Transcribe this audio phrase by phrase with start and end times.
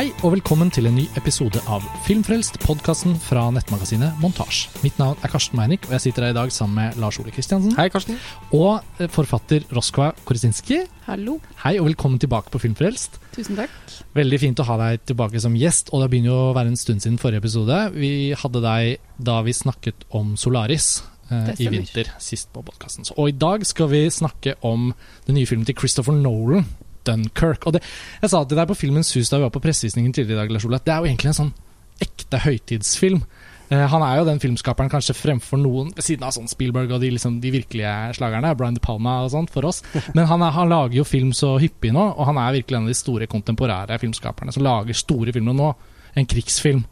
[0.00, 4.62] Hei og velkommen til en ny episode av Filmfrelst, podkasten fra nettmagasinet Montasj.
[4.80, 7.34] Mitt navn er Karsten Meinick, og jeg sitter her i dag sammen med Lars Ole
[7.34, 7.74] Kristiansen.
[7.76, 8.16] Hei, Karsten.
[8.56, 10.80] Og eh, forfatter Roskva Koresinski.
[11.04, 11.36] Hallo.
[11.66, 13.20] Hei og velkommen tilbake på Filmfrelst.
[13.36, 13.76] Tusen takk.
[14.16, 16.80] Veldig fint å ha deg tilbake som gjest, og det begynner jo å være en
[16.80, 17.84] stund siden forrige episode.
[17.92, 20.94] Vi hadde deg da vi snakket om Solaris.
[21.28, 23.04] eh, I vinter, sist på podkasten.
[23.18, 24.94] Og i dag skal vi snakke om
[25.28, 26.64] den nye filmen til Christopher Nolan,
[27.08, 27.66] Dunkerque.
[27.66, 27.84] Og det,
[28.22, 30.54] jeg sa til deg på Filmens Hus da vi var på pressevisningen tidligere i dag,
[30.56, 31.54] Lars det er jo egentlig en sånn
[32.00, 33.22] ekte høytidsfilm.
[33.70, 37.04] Eh, han er jo den filmskaperen kanskje fremfor noen, ved siden av sånn Spielberg og
[37.04, 39.82] de, liksom, de virkelige slagerne, Brian De Palma og sånt, for oss.
[40.16, 42.88] Men han, er, han lager jo film så hyppig nå, og han er virkelig en
[42.88, 45.70] av de store kontemporære filmskaperne som lager store filmer nå.
[46.18, 46.82] En krigsfilm.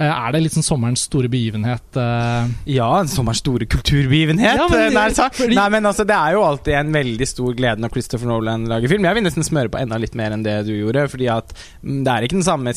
[0.00, 1.96] Eh, er det sånn sommerens store begivenhet?
[2.00, 2.48] eh?
[2.72, 4.56] Ja, sommerens store kulturbegivenhet.
[4.56, 5.36] Ja, men- eh, nær sagt.
[5.36, 8.64] fordi- Nei, men altså, Det er jo alltid en veldig stor glede når Christopher Nolan
[8.66, 9.04] lager film.
[9.04, 11.08] Jeg vil nesten smøre på enda litt mer enn det du gjorde.
[11.10, 11.52] fordi at
[11.84, 12.72] mm, Det er ikke den samme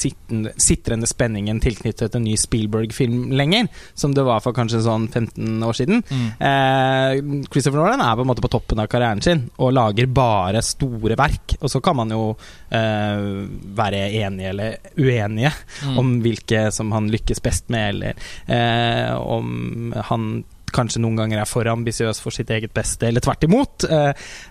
[0.57, 5.73] sitrende spenningen tilknyttet en ny Spielberg-film lenger, som det var for kanskje sånn 15 år
[5.73, 6.03] siden.
[6.41, 10.61] Eh, Christopher Nolan er på en måte på toppen av karrieren sin og lager bare
[10.61, 11.55] store verk.
[11.61, 12.35] Og så kan man jo
[12.71, 15.97] eh, være enige eller uenige Mm.
[15.97, 18.13] om hvilke som han lykkes best med, eller
[18.47, 20.27] eh, om han
[20.73, 23.83] kanskje noen ganger er for ambisiøs for sitt eget beste, eller tvert imot.
[23.85, 24.07] Eh,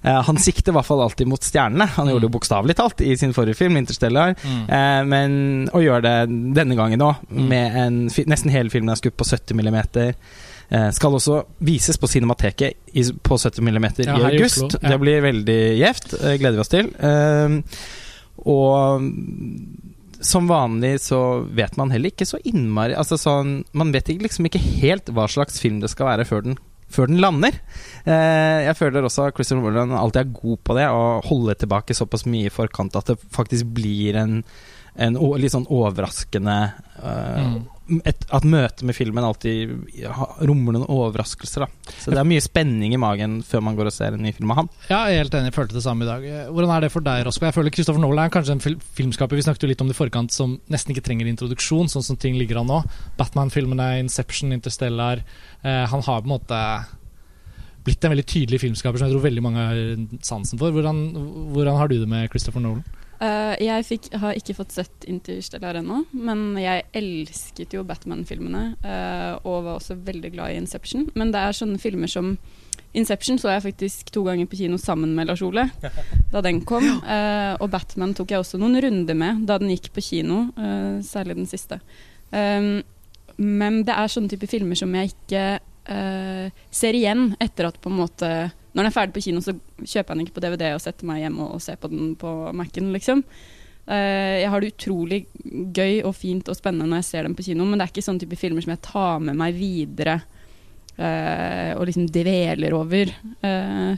[0.07, 1.89] eh, han sikter i hvert fall alltid mot stjernene.
[1.97, 2.37] Han gjorde det Mm.
[2.37, 4.71] bokstavelig talt i sin forrige film, 'Interstellar', Mm.
[4.71, 7.49] eh, men å gjøre det denne gangen òg, Mm.
[7.49, 10.15] med en nesten hele filmen er skutt på 70 millimeter.
[10.71, 14.63] Eh, skal også vises på Cinemateket i, på 70 millimeter Ja, i august.
[14.63, 14.79] i.
[14.81, 14.89] Ja.
[14.91, 16.39] Det blir veldig gjevt.
[16.39, 16.87] gleder vi oss til.
[18.47, 19.01] Og
[20.25, 21.19] som vanlig så
[21.55, 25.61] vet man heller ikke så innmari altså sånn, Man vet liksom ikke helt hva slags
[25.63, 26.59] film det skal være før den,
[26.93, 27.57] før den lander.
[28.05, 31.97] Eh, jeg føler også at Christopher Nolan alltid er god på det, å holde tilbake
[31.97, 34.41] såpass mye i forkant at det faktisk blir en,
[34.97, 36.59] en litt sånn overraskende
[37.03, 37.63] eh, Mm.
[38.09, 39.73] Et, At møtet med filmen alltid
[40.49, 41.67] rommer noen overraskelser.
[41.67, 41.93] Da.
[41.99, 44.55] Så det er mye spenning i magen før man går og ser en ny film
[44.55, 44.71] av han.
[44.89, 45.51] Ja, jeg er helt enig.
[45.51, 46.25] Jeg følte det samme i dag.
[46.25, 47.47] Eh, Hvordan er det for deg, Rosco?
[47.49, 49.97] Jeg føler Christopher Nolan er kanskje en fil filmskaper Vi snakket jo litt om det
[49.97, 52.81] i forkant som nesten ikke trenger introduksjon, sånn som ting ligger an nå.
[53.21, 55.25] Batman-filmene, Inception, Interstellar.
[55.63, 56.63] Eh, han har på en måte
[57.83, 59.81] blitt en veldig tydelig filmskaper som jeg tror veldig mange har
[60.23, 60.75] sansen for.
[60.75, 61.01] Hvordan,
[61.55, 62.85] hvordan har du det med Christopher Nolan?
[63.23, 68.65] Eh, jeg fikk, har ikke fått sett Interstellar ennå, men jeg elsket jo Batman-filmene.
[68.83, 71.07] Uh, og var også veldig glad i Inception.
[71.19, 72.35] Men det er sånne filmer som
[72.99, 75.69] Inception så jeg faktisk to ganger på kino sammen med Lars Ole
[76.33, 76.85] da den kom.
[77.07, 80.45] Uh, og Batman tok jeg også noen runder med da den gikk på kino,
[81.07, 81.79] særlig den siste.
[82.33, 82.83] Um,
[83.39, 85.45] men det er sånne type filmer som jeg ikke
[86.71, 88.29] ser igjen etter at på en måte
[88.73, 89.53] Når den er ferdig på kino, så
[89.83, 92.31] kjøper jeg den ikke på DVD og setter meg hjemme og ser på den på
[92.57, 93.25] Mac-en, liksom.
[93.83, 95.25] Uh, jeg har det utrolig
[95.75, 98.05] gøy og fint og spennende når jeg ser dem på kino, men det er ikke
[98.07, 103.13] sånne type filmer som jeg tar med meg videre uh, og liksom dveler over.
[103.43, 103.97] Uh,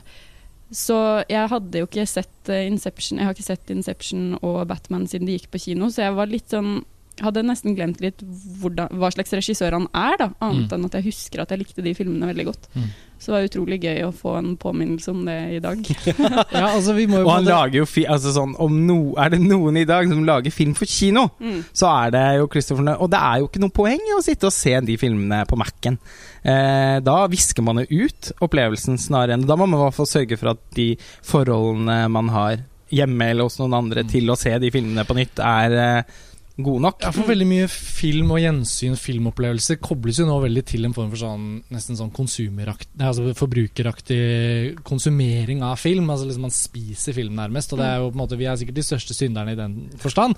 [0.75, 0.97] så
[1.29, 5.37] jeg hadde jo ikke sett Inception Jeg har ikke sett Inception og Batman siden de
[5.37, 6.79] gikk på kino, så jeg var litt sånn
[7.23, 8.19] hadde nesten glemt litt
[8.59, 10.73] hvordan, hva slags regissør han er, da, annet Mm.
[10.75, 12.67] enn at jeg husker at jeg likte de filmene veldig godt.
[12.75, 12.89] Mm.
[13.25, 15.79] Så det var utrolig gøy å få en påminnelse om det i dag.
[16.53, 19.31] Ja, altså vi må jo Og han lager jo fi altså sånn, om no, Er
[19.33, 21.63] det noen i dag som lager film for kino, Mm.
[21.73, 22.91] så er det jo Christopher.
[23.01, 25.97] Og det er jo ikke noe poeng å sitte og se de filmene på Mac-en.
[26.45, 30.11] Eh, da visker man jo ut opplevelsen snarere enn Da må man i hvert fall
[30.11, 30.91] sørge for at de
[31.25, 32.61] forholdene man har
[32.93, 34.11] hjemme eller hos noen andre Mm.
[34.11, 36.03] til å se de filmene på nytt, er eh,
[36.55, 37.01] gode nok.
[37.03, 41.09] Ja, for veldig mye film og gjensyn, filmopplevelser, kobles jo nå veldig til en form
[41.11, 46.09] for sånn nesten sånn altså forbrukeraktig konsumering av film.
[46.09, 48.59] Altså liksom Man spiser film nærmest, og det er jo på en måte vi er
[48.59, 50.37] sikkert de største synderne i den forstand,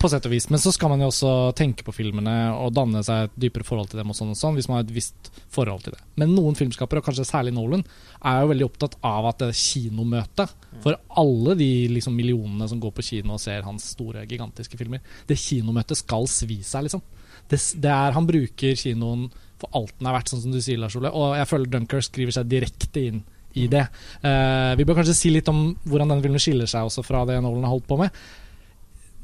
[0.00, 0.48] på sett og vis.
[0.50, 3.92] Men så skal man jo også tenke på filmene og danne seg et dypere forhold
[3.92, 6.02] til dem og sånn og sånn, hvis man har et visst forhold til det.
[6.20, 7.84] Men noen filmskapere, og kanskje særlig Nolan,
[8.20, 12.94] er jo veldig opptatt av at det kinomøtet for alle de liksom millionene som går
[12.96, 17.04] på kino og ser hans store, gigantiske filmer, det kinomøtet skal svi seg, liksom.
[17.50, 19.28] Det, det er, han bruker kinoen
[19.60, 21.12] for alt den er verdt, sånn som du sier, Lars Ole.
[21.12, 23.24] Og jeg føler Dunker skriver seg direkte inn
[23.58, 23.82] i det.
[24.22, 27.40] Uh, vi bør kanskje si litt om hvordan denne filmen skiller seg også fra det
[27.42, 28.14] Nolan har holdt på med.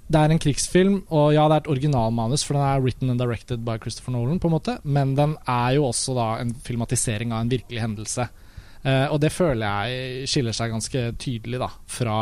[0.07, 3.19] Det er en krigsfilm, og ja, det er et originalmanus, for den er written and
[3.19, 7.35] directed by Christopher Nolan, på en måte, men den er jo også da en filmatisering
[7.35, 8.29] av en virkelig hendelse.
[8.87, 12.21] Eh, og det føler jeg skiller seg ganske tydelig da, fra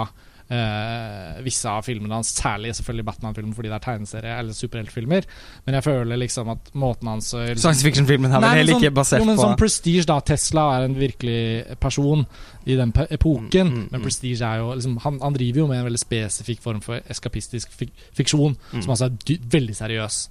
[0.51, 5.27] eh, visse av filmene hans, særlig selvfølgelig Batman-filmen fordi det er tegneserie eller superheltfilmer.
[5.67, 9.21] Men jeg føler liksom at måten hans Science fiction-filmen er vel heller sånn- ikke basert
[9.23, 10.19] jo, men på sånn Prestige, da.
[10.21, 12.25] Tesla er en virkelig person
[12.67, 13.69] i den epoken.
[13.69, 14.05] Mm, mm, men mm.
[14.07, 17.73] Prestige er jo liksom, han, han driver jo med en veldig spesifikk form for eskapistisk
[17.73, 18.83] fik fiksjon, Mm.
[18.83, 20.29] som altså er veldig seriøs.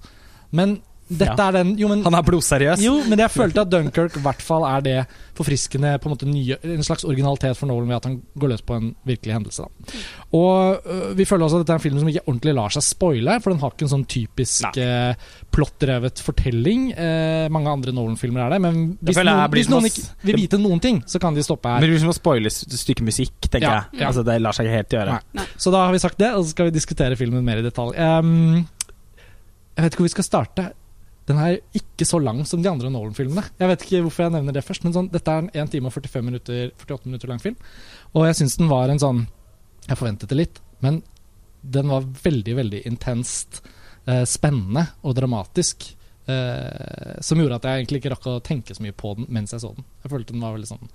[0.52, 1.48] Men dette Ja.
[1.48, 2.80] er den Jo, men Han er blodseriøs.
[2.82, 6.26] jo, men jeg følte at Dunkerque i hvert fall er det forfriskende på en måte
[6.26, 9.62] nye, En slags originalitet for Nolan ved at han går løs på en virkelig hendelse.
[9.62, 9.98] Da.
[10.32, 12.82] Og øh, Vi føler også at dette er en film som ikke ordentlig lar seg
[12.82, 15.14] spoile, for den har ikke en sånn typisk eh,
[15.52, 16.92] plottdrevet fortelling.
[16.96, 20.80] Eh, mange andre Nolan-filmer er det, men hvis noen, hvis noen ikke vil vite noen
[20.80, 21.80] ting, så kan de stoppe Men her.
[21.80, 24.00] det blir som å spoile et stykke musikk, tenker Ja, jeg.
[24.00, 24.06] ja.
[24.08, 25.20] Altså, det lar seg ikke helt gjøre.
[25.34, 25.44] Nei.
[25.58, 27.92] Så da har vi sagt det, og så skal vi diskutere filmen mer i detalj.
[27.98, 28.66] Um,
[29.76, 30.72] jeg vet ikke hvor vi skal starte.
[31.28, 33.46] Den er ikke så lang som de andre Nolan-filmene.
[33.60, 35.88] Jeg vet ikke hvorfor jeg nevner det først, men sånn, dette er en 1 time
[35.88, 37.56] og 45 minutter, 48 minutter lang film.
[38.12, 39.26] Og jeg syns den var en sånn
[39.88, 41.02] Jeg forventet det litt, men
[41.60, 43.62] den var veldig, veldig intenst
[44.06, 45.90] eh, spennende og dramatisk.
[46.26, 49.52] eh, som gjorde at jeg egentlig ikke rakk å tenke så mye på den mens
[49.52, 49.84] jeg så den.
[50.04, 50.88] Jeg følte den var veldig sånn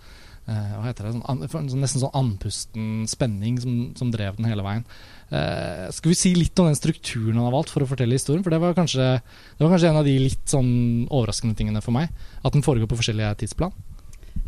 [0.50, 1.14] eh, Hva heter det?
[1.16, 4.86] Sånn, an, sånn, nesten sånn andpusten spenning som, som drev den hele veien.
[5.30, 8.44] Eh, skal vi si litt om den strukturen han har valgt for å fortelle historien?
[8.46, 10.74] For det var kanskje, det var kanskje en av de litt sånn
[11.06, 12.10] overraskende tingene for meg.
[12.42, 13.76] At den foregår på forskjellige tidsplan.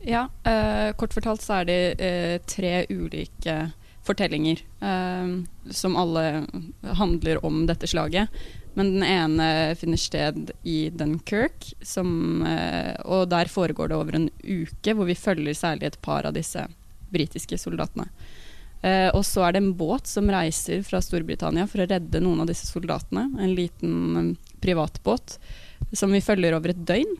[0.01, 3.71] Ja, eh, kort fortalt så er det eh, tre ulike
[4.01, 5.33] fortellinger eh,
[5.69, 6.47] som alle
[6.97, 8.33] handler om dette slaget.
[8.73, 14.29] Men den ene finner sted i Dunkerque, som, eh, og der foregår det over en
[14.43, 16.63] uke, hvor vi følger særlig et par av disse
[17.11, 18.07] britiske soldatene.
[18.81, 22.41] Eh, og så er det en båt som reiser fra Storbritannia for å redde noen
[22.41, 23.27] av disse soldatene.
[23.43, 25.35] En liten eh, privatbåt
[25.91, 27.19] som vi følger over et døgn.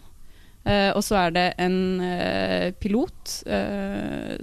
[0.94, 3.32] Og så er det en pilot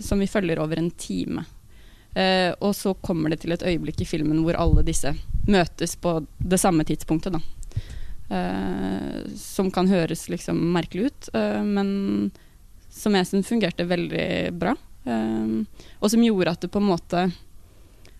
[0.02, 1.44] som vi følger over en time.
[2.14, 5.12] Eh, og så kommer det til et øyeblikk i filmen hvor alle disse
[5.49, 7.37] møtes på det samme tidspunktet.
[7.37, 7.43] Da.
[8.28, 12.31] Uh, som kan høres liksom merkelig ut, uh, men
[12.93, 14.76] som jeg syns fungerte veldig bra.
[15.08, 17.20] Og som gjorde at det på en måte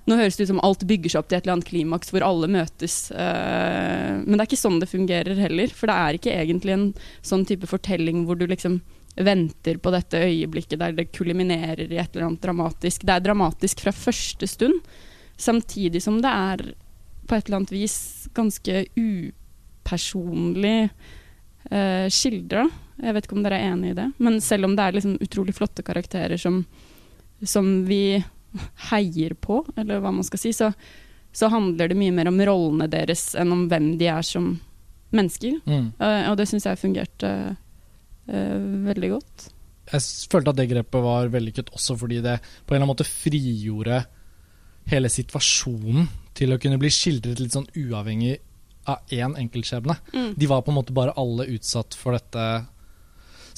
[0.09, 2.25] Nå høres det ut som alt bygger seg opp til et eller annet klimaks hvor
[2.25, 3.11] alle møtes.
[3.13, 5.69] men det er ikke sånn det fungerer heller.
[5.69, 6.87] For det er ikke egentlig en
[7.21, 8.79] sånn type fortelling hvor du liksom
[9.25, 13.07] venter på dette øyeblikket der det kuliminerer i et eller annet dramatisk.
[13.07, 14.81] Det er dramatisk fra første stund,
[15.37, 16.65] samtidig som det er
[17.29, 20.89] på et eller annet vis ganske upersonlig
[21.71, 22.69] eh, skildra.
[22.99, 25.19] Jeg vet ikke om dere er enig i det, men selv om det er liksom
[25.23, 26.63] utrolig flotte karakterer som,
[27.43, 28.19] som vi
[28.91, 30.73] heier på, eller hva man skal si, så,
[31.33, 34.57] så handler det mye mer om rollene deres enn om hvem de er som
[35.15, 35.61] mennesker.
[35.65, 35.93] Mm.
[36.01, 37.57] Uh, og det syns jeg fungerte eh,
[38.29, 39.49] veldig godt.
[39.89, 43.09] Jeg følte at det grepet var vellykket også fordi det på en eller annen måte
[43.09, 44.03] frigjorde
[44.89, 48.37] hele situasjonen til å kunne bli skildret litt sånn uavhengig
[48.89, 49.97] av én enkeltskjebne.
[50.15, 50.31] Mm.
[50.39, 52.45] De var på en måte bare alle utsatt for dette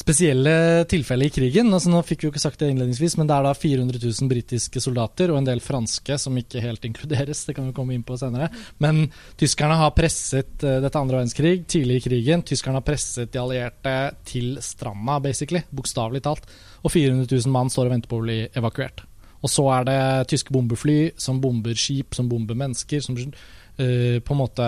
[0.00, 1.69] spesielle tilfellet i krigen.
[1.75, 4.31] Altså, nå fikk vi jo ikke sagt det innledningsvis, men det er da 400 000
[4.31, 7.44] britiske soldater og en del franske som ikke helt inkluderes.
[7.47, 8.49] Det kan vi komme inn på senere.
[8.82, 9.05] Men
[9.41, 12.44] tyskerne har presset eh, dette andre verdenskrig tidlig i krigen.
[12.47, 13.94] Tyskerne har presset de allierte
[14.29, 15.64] til stranda, basically.
[15.70, 16.49] Bokstavelig talt.
[16.81, 19.05] Og 400 000 mann står og venter på å bli evakuert.
[19.41, 20.00] Og så er det
[20.32, 23.00] tyske bombefly som bomber skip, som bomber mennesker.
[23.05, 24.67] Som uh, på en måte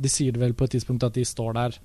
[0.00, 1.76] De sier det vel på et tidspunkt at de står der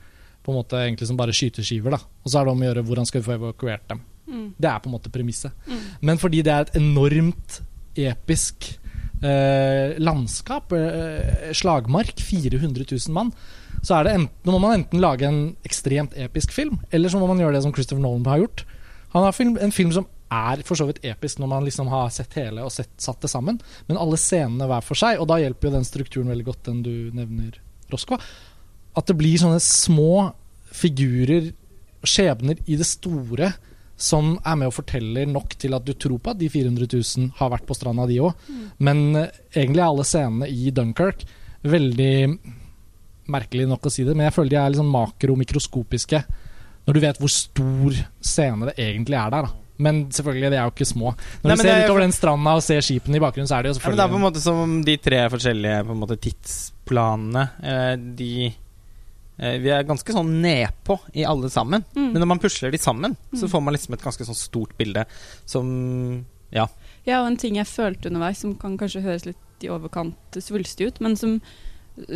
[0.45, 1.97] på en måte egentlig som bare skyteskiver.
[1.97, 4.01] da Og så er det om å gjøre hvordan skal vi få evakuert dem.
[4.25, 4.47] Mm.
[4.57, 5.53] Det er på en måte premisset.
[5.67, 5.83] Mm.
[6.09, 7.59] Men fordi det er et enormt
[7.95, 8.71] episk
[9.23, 13.31] eh, landskap, eh, slagmark, 400 000 mann,
[13.85, 17.29] så er det enten, må man enten lage en ekstremt episk film, eller så må
[17.29, 18.65] man gjøre det som Christopher Nolan har gjort.
[19.13, 22.09] Han har film, en film som er for så vidt episk når man liksom har
[22.13, 25.39] sett hele og sett, satt det sammen, men alle scenene hver for seg, og da
[25.41, 27.61] hjelper jo den strukturen veldig godt, den du nevner,
[27.93, 28.17] Roscoe.
[28.95, 30.31] At det blir sånne små
[30.75, 31.51] figurer,
[32.05, 33.53] skjebner i det store,
[33.97, 37.29] som er med og forteller nok til at du tror på at de 400 000
[37.39, 38.33] har vært på stranda, de òg.
[38.83, 41.27] Men eh, egentlig er alle scenene i Dunkerque
[41.65, 42.11] veldig
[43.25, 46.19] Merkelig nok å si det, men jeg føler de er litt sånn makromikroskopiske
[46.85, 49.47] når du vet hvor stor scene det egentlig er der.
[49.47, 49.63] da.
[49.81, 51.13] Men selvfølgelig, de er jo ikke små.
[51.41, 53.63] Når Nei, du ser er- utover den stranda og ser skipene i bakgrunnen, så er
[53.65, 57.47] det jo Ja, men det er på en måte som de tre forskjellige måte, tidsplanene
[57.65, 58.53] eh, De
[59.37, 61.83] Vi er ganske sånn nedpå i alle sammen.
[61.95, 62.11] Mm.
[62.13, 63.51] Men når man pusler de sammen, så Mm.
[63.51, 65.05] får man liksom et ganske sånn stort bilde
[65.45, 66.67] som Ja.
[67.05, 70.87] Ja, og en ting jeg følte underveis, som kan kanskje høres litt i overkant svulstig
[70.87, 71.41] ut, men som,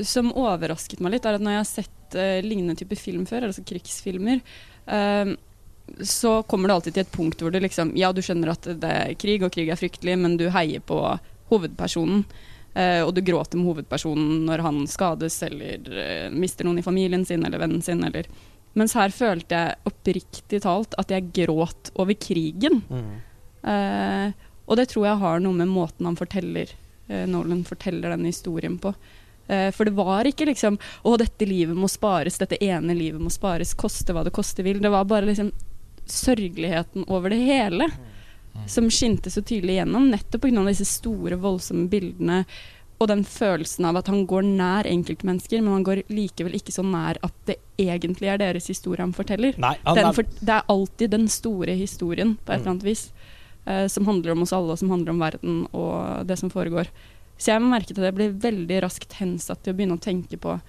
[0.04, 3.44] som overrasket meg litt, er at når jeg har sett uh, lignende type film før,
[3.50, 4.40] altså krigsfilmer,
[4.88, 5.36] uh,
[6.06, 8.90] så kommer det alltid til et punkt hvor du liksom Ja, du skjønner at det
[8.90, 12.26] er krig, og krig er fryktelig, men du heier på hovedpersonen.
[12.74, 17.26] Eh, og du gråter med hovedpersonen når han skades eller eh, mister noen i familien
[17.26, 18.04] sin eller vennen sin.
[18.06, 18.30] Eller.
[18.78, 22.84] Mens her følte jeg oppriktig talt at jeg gråt over krigen.
[22.90, 23.10] Mm.
[23.60, 24.30] Uh,
[24.72, 26.70] og det tror jeg har noe med måten han forteller
[27.10, 28.94] uh, Nolan forteller denne historien på.
[29.50, 33.34] Uh, for det var ikke liksom 'Å, dette livet må spares, dette ene livet må
[33.34, 34.80] spares, koste hva det koste vil'.
[34.80, 35.52] Det var bare liksom
[36.10, 37.90] sørgeligheten over det hele
[38.68, 40.66] som skinte så tydelig gjennom, nettopp pga.
[40.68, 42.46] disse store, voldsomme bildene
[43.00, 46.84] og den følelsen av at han går nær enkeltmennesker, men han går likevel ikke så
[46.84, 49.56] nær at det egentlig er deres historie han forteller.
[49.58, 52.62] Nei, han er, for, det er alltid den store historien, på et Mm.
[52.62, 53.12] eller annet vis,
[53.68, 56.88] uh, som handler om oss alle, og som handler om verden og det som foregår.
[57.38, 60.60] Så jeg merket at jeg ble veldig raskt hensatt til å begynne å tenke på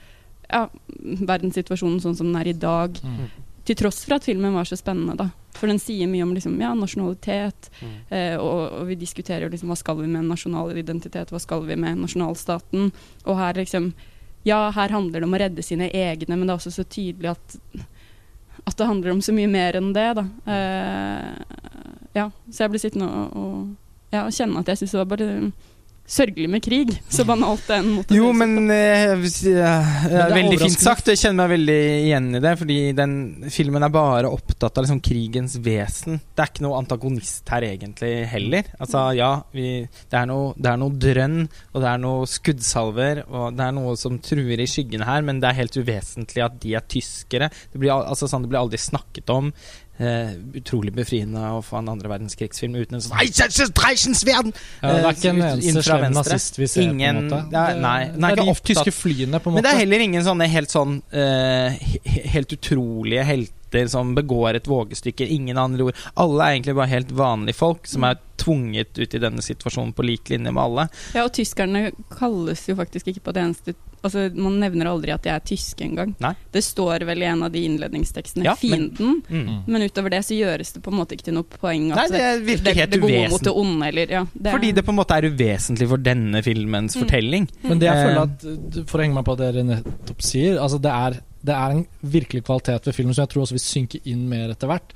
[0.53, 0.69] ja,
[1.03, 3.27] verdenssituasjonen sånn som den er i dag, Mm.
[3.65, 5.29] Til tross for at filmen var så spennende, da.
[5.59, 7.95] For den sier mye om liksom, ja, nasjonalitet, Mm.
[8.11, 11.77] eh, og, og vi diskuterer liksom hva skal vi med nasjonal identitet, hva skal vi
[11.77, 12.93] med nasjonalstaten,
[13.27, 13.93] og her liksom
[14.43, 17.31] Ja, her handler det om å redde sine egne, men det er også så tydelig
[17.35, 17.59] at
[18.67, 20.25] at det handler om så mye mer enn det, da.
[20.47, 21.35] Eh,
[22.15, 23.77] ja, så jeg ble sittende og, og,
[24.13, 25.29] ja, kjenne at jeg syns det var bare
[26.11, 30.59] sørgelig med krig, så banalt det enn måtte Jo, men eh, eh, det er Veldig
[30.65, 31.11] fint sagt.
[31.13, 32.55] Jeg kjenner meg veldig igjen i det.
[32.61, 33.15] Fordi den
[33.53, 36.19] filmen er bare opptatt av liksom krigens vesen.
[36.35, 38.73] Det er ikke noe antagonist her egentlig heller.
[38.81, 41.39] Altså, ja, vi, det, er noe, det er noe drønn,
[41.75, 45.43] og det er noe skuddsalver, og det er noe som truer i skyggene her, men
[45.43, 47.51] det er helt uvesentlig at de er tyskere.
[47.71, 49.55] Det blir, altså, sånn, det blir aldri snakket om.
[50.01, 53.19] Eh, utrolig befriende å få en andre verdenskrigsfilm uten en sånn!
[53.21, 57.51] Ja, det er ikke en Eh, eneste slem nazist vi ser, Ingen- på en måte.
[57.51, 59.55] det er- Det- nei, er det er de opptatt- tyske flyene, på en måte.
[59.55, 61.71] Men det er heller ingen sånne helt sånn uh,
[62.33, 65.29] helt utrolige helter som begår et vågestykke.
[65.29, 65.95] Ingen andre ord.
[66.17, 70.03] Alle er egentlig bare helt vanlige folk som er tvunget ut i denne situasjonen på
[70.03, 70.89] lik linje med alle.
[71.15, 75.23] Ja, og tyskerne kalles jo faktisk ikke på det eneste Altså, Man nevner aldri at
[75.23, 76.15] de er tyske engang.
[76.21, 76.33] Nei.
[76.53, 79.65] Det står vel i en av de innledningstekstene Ja, 'fienden', men, Mm.
[79.67, 82.11] men, utover det så gjøres det på en måte ikke til noe poeng Nei, at
[82.11, 84.25] det er det, helt det gode mot det onde, eller ja.
[84.35, 87.03] Det er- Fordi det på en måte er uvesentlig for denne filmens Mm.
[87.05, 87.49] fortelling.
[87.63, 88.07] Men det jeg Eh.
[88.07, 91.55] føler at For å henge meg på det dere nettopp sier altså det, er, det
[91.55, 94.67] er en virkelig kvalitet ved filmen som jeg tror også vil synke inn mer etter
[94.67, 94.93] hvert.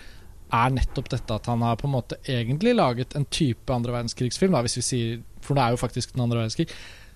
[0.52, 4.52] Er nettopp dette at han har på en måte egentlig laget en type andre verdenskrigsfilm,
[4.52, 6.68] da, hvis vi sier For det er jo faktisk den andre verdenskrig.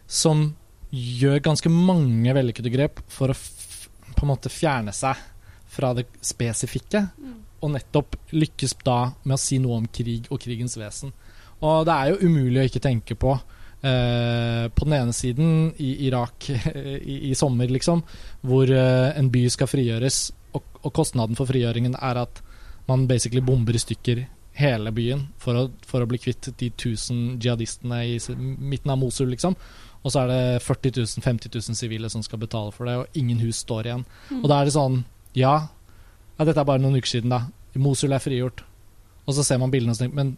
[0.06, 0.54] Som
[0.94, 3.36] gjør ganske mange vellykkede grep for å
[4.18, 5.18] på en måte fjerne seg
[5.68, 7.04] fra det spesifikke.
[7.18, 7.36] Mm.
[7.62, 11.12] Og nettopp lykkes da med å si noe om krig og krigens vesen.
[11.58, 15.92] Og det er jo umulig å ikke tenke på eh, på den ene siden i
[16.06, 18.02] Irak i, i sommer, liksom,
[18.46, 20.20] hvor eh, en by skal frigjøres,
[20.56, 22.42] og, og kostnaden for frigjøringen er at
[22.88, 24.24] man basically bomber i stykker
[24.58, 29.30] hele byen for å, for å bli kvitt de tusen jihadistene i midten av Mosul,
[29.34, 29.54] liksom.
[30.04, 33.18] Og så er det 40 000, 50 000 sivile som skal betale for det, og
[33.18, 34.04] ingen hus står igjen.
[34.30, 34.42] Mm.
[34.42, 35.02] Og da er det sånn
[35.36, 35.54] Ja,
[36.38, 37.46] ja dette er bare noen uker siden, da.
[37.78, 38.64] Mosul er frigjort.
[39.28, 40.36] Og så ser man bildene og sånn tenker men,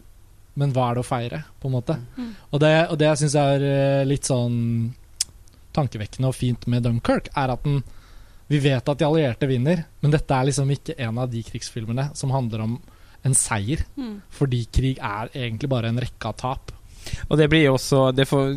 [0.59, 1.95] men hva er det å feire, på en måte?
[2.17, 2.31] Mm.
[2.51, 4.57] Og det, og det jeg syns er eh, litt sånn
[5.75, 7.83] tankevekkende og fint med Dunkerque, er at den
[8.51, 12.09] Vi vet at de allierte vinner, men dette er liksom ikke en av de krigsfilmene
[12.19, 12.73] som handler om
[13.23, 13.85] en seier.
[13.95, 14.17] Mm.
[14.27, 16.73] Fordi krig er egentlig bare en rekke av tap.
[17.29, 18.51] Og det blir også Det får,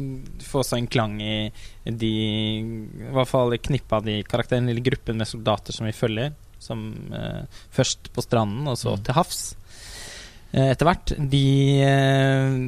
[0.45, 1.51] får også en klang i
[1.85, 5.93] de I hvert fall i knippet av de karakterene, eller gruppen med soldater som vi
[5.97, 6.33] følger.
[6.59, 9.05] Som eh, først på stranden, og så Mm.
[9.05, 9.43] til havs.
[10.55, 11.13] Eh, etter hvert.
[11.31, 11.45] De
[11.85, 12.59] eh,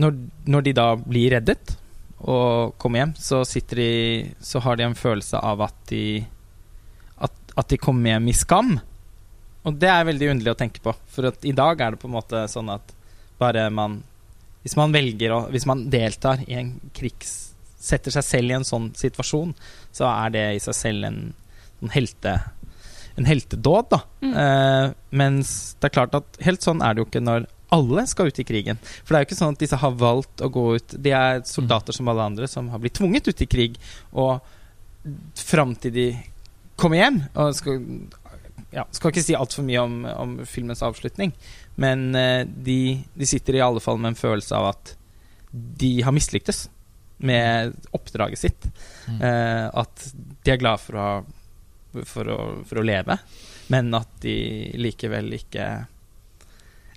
[0.00, 1.76] når, når de da blir reddet
[2.22, 3.90] og kommer hjem, så sitter de
[4.40, 6.24] Så har de en følelse av at de
[7.18, 8.80] At, at de kommer hjem i skam.
[9.64, 10.94] Og det er veldig underlig å tenke på.
[11.06, 12.94] For at i dag er det på en måte sånn at
[13.38, 14.02] bare man
[14.62, 17.52] hvis man velger å Hvis man deltar i en krigs
[17.82, 19.56] Setter seg selv i en sånn situasjon,
[19.90, 21.16] så er det i seg selv en,
[21.82, 22.36] en helte
[23.18, 23.98] En heltedåd, da.
[24.22, 24.36] Mm.
[24.44, 25.50] Eh, mens
[25.80, 28.44] det er klart at helt sånn er det jo ikke når alle skal ut i
[28.46, 28.78] krigen.
[28.84, 31.42] For det er jo ikke sånn at disse har valgt å gå ut De er
[31.48, 33.78] soldater som alle andre som har blitt tvunget ut i krig.
[34.12, 34.40] Og
[35.40, 36.06] fram til de
[36.78, 37.80] kommer hjem og skal,
[38.74, 41.34] ja, skal ikke si altfor mye om, om filmens avslutning,
[41.80, 44.94] men eh, de, de sitter i alle fall med en følelse av at
[45.52, 46.66] de har mislyktes
[47.22, 48.66] med oppdraget sitt.
[49.08, 49.20] Mm.
[49.22, 50.06] Eh, at
[50.42, 51.08] de er glad for å,
[52.08, 53.18] for, å, for å leve,
[53.72, 54.36] men at de
[54.80, 55.68] likevel ikke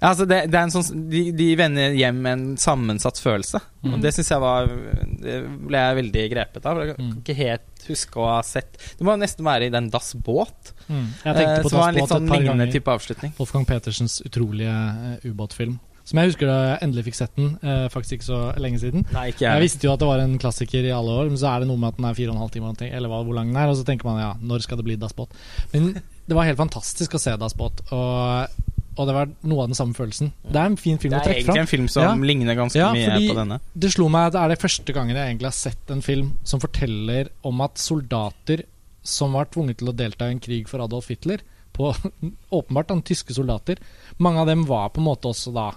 [0.06, 3.58] ja, altså det, det en sånn, de, de vender hjem med en sammensatt følelse.
[3.82, 3.96] Mm.
[3.96, 5.36] Og det syns jeg var Det
[5.66, 6.80] ble jeg veldig grepet av.
[6.84, 7.16] Jeg kan Mm.
[7.24, 10.72] ikke helt huske å ha sett Det må nesten være i den Das Båt.
[10.90, 11.10] Mm.
[11.24, 13.34] Jeg tenkte eh, som var en litt sånn lignende type avslutning.
[13.38, 15.80] Wolfgang Petersens utrolige uh, ubåtfilm.
[16.06, 19.08] Som jeg husker da jeg endelig fikk sett den, eh, faktisk ikke så lenge siden.
[19.10, 19.64] Nei, ikke Jeg jeg.
[19.66, 21.82] visste jo at det var en klassiker i alle år, men så er det noe
[21.82, 23.72] med at den er fire og en halv time, eller hva, hvor lang den er,
[23.74, 25.34] og så tenker man ja, når skal det bli Das Båt?
[25.74, 28.54] Men det var helt fantastisk å se Das Båt, og,
[28.96, 30.30] og det var noe av den samme følelsen.
[30.48, 31.34] Det er en fin film å trekke fram.
[31.34, 32.14] Det er egentlig en film som Ja.
[32.30, 33.60] ligner ganske Ja, mye på denne.
[33.78, 36.38] Det slo meg at det er det første gangen jeg egentlig har sett en film
[36.44, 38.64] som forteller om at soldater
[39.04, 41.40] som var tvunget til å delta i en krig for Adolf Hitler,
[41.74, 41.92] på
[42.56, 43.78] åpenbart da, tyske soldater,
[44.18, 45.74] mange av dem var på en måte også da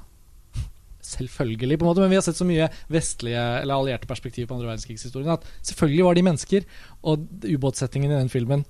[1.09, 4.57] Selvfølgelig, på en måte, men vi har sett så mye vestlige eller allierte perspektiv på
[4.59, 6.65] andre verdenskrigshistorien at selvfølgelig var de mennesker,
[7.03, 8.65] og ubåtsettingen i den filmen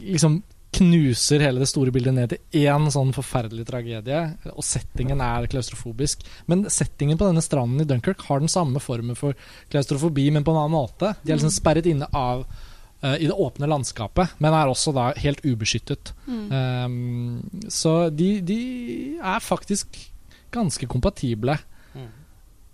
[0.00, 0.42] liksom
[0.76, 4.20] knuser hele det store bildet ned til én sånn forferdelig tragedie,
[4.52, 6.26] og settingen er klaustrofobisk.
[6.50, 9.38] Men settingen på denne stranden i Dunkerque har den samme formen for
[9.72, 11.14] klaustrofobi, men på en annen måte.
[11.22, 15.08] De er liksom sperret inne av uh, i det åpne landskapet, men er også da
[15.16, 16.12] helt ubeskyttet.
[16.28, 16.44] Mm.
[16.52, 18.60] Um, så de, de
[19.18, 19.96] er faktisk
[20.54, 21.56] ganske kompatible
[21.94, 22.08] Mm.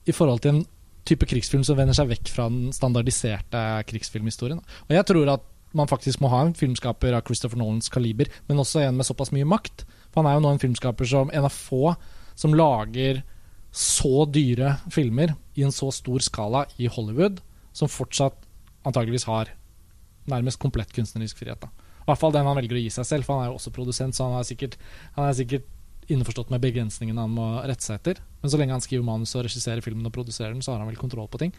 [0.06, 0.64] i forhold til en
[1.06, 4.62] type krigsfilm som vender seg vekk fra den standardiserte krigsfilmhistorien.
[4.88, 8.62] Og jeg tror at man faktisk må ha en filmskaper av Christopher Nolans kaliber, men
[8.62, 9.84] også en med såpass mye makt.
[10.12, 11.94] For han er jo nå en filmskaper som en av få
[12.38, 13.22] som lager
[13.74, 17.40] så dyre filmer i en så stor skala i Hollywood,
[17.74, 18.38] som fortsatt
[18.86, 19.50] antageligvis har
[20.30, 21.58] nærmest komplett kunstnerisk frihet.
[21.60, 21.70] Da.
[22.04, 23.72] I hvert fall den han velger å gi seg selv, for han er jo også
[23.74, 24.78] produsent, så han er sikkert,
[25.16, 25.66] han er sikkert
[26.12, 28.20] innforstått med begrensningene han må rette seg etter.
[28.42, 30.90] Men så lenge han skriver manus og regisserer filmen og produserer den, så har han
[30.90, 31.52] vel kontroll på ting.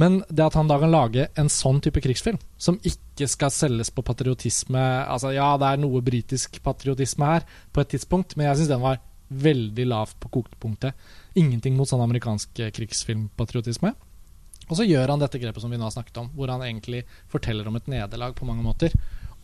[0.00, 3.90] Men det at han da kan lage en sånn type krigsfilm, som ikke skal selges
[3.94, 8.60] på patriotisme Altså ja, det er noe britisk patriotisme her på et tidspunkt, men jeg
[8.60, 11.08] syns den var veldig lavt på kokepunktet.
[11.38, 13.92] Ingenting mot sånn amerikansk eh, krigsfilmpatriotisme.
[14.68, 17.04] Og så gjør han dette grepet som vi nå har snakket om, hvor han egentlig
[17.32, 18.94] forteller om et nederlag på mange måter.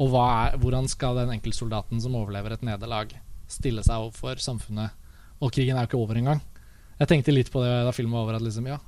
[0.02, 3.14] Og er, hvordan skal den enkeltsoldaten som overlever et nederlag,
[3.50, 4.94] stille seg overfor samfunnet?
[5.42, 6.42] Og krigen er jo ikke over engang.
[6.98, 8.78] Jeg tenkte litt på det da filmen var over, at liksom, ja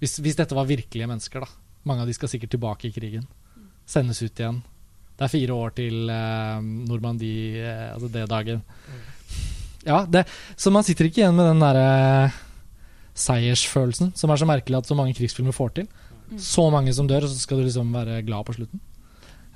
[0.00, 1.60] hvis, hvis dette var virkelige mennesker, da.
[1.88, 3.26] Mange av de skal sikkert tilbake i krigen.
[3.88, 4.60] Sendes ut igjen.
[5.16, 8.62] Det er fire år til eh, Normandie, eh, altså det dagen.
[9.84, 10.24] Ja, det,
[10.56, 12.30] så man sitter ikke igjen med den derre
[13.20, 15.90] seiersfølelsen som er så merkelig at så mange krigsfilmer får til.
[16.40, 18.80] Så mange som dør, og så skal du liksom være glad på slutten.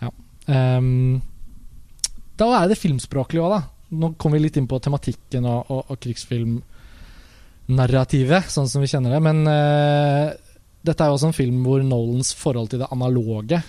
[0.02, 0.10] Ja.
[0.50, 1.22] Um,
[2.40, 3.60] da er det filmspråklig òg, da.
[3.92, 9.10] Nå kommer vi litt inn på tematikken og, og, og krigsfilmnarrativet, sånn som vi kjenner
[9.14, 9.22] det.
[9.24, 10.28] Men uh,
[10.84, 13.60] dette er jo også en film hvor Nolans forhold til det analoge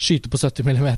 [0.00, 0.88] Skyte på 70 mm,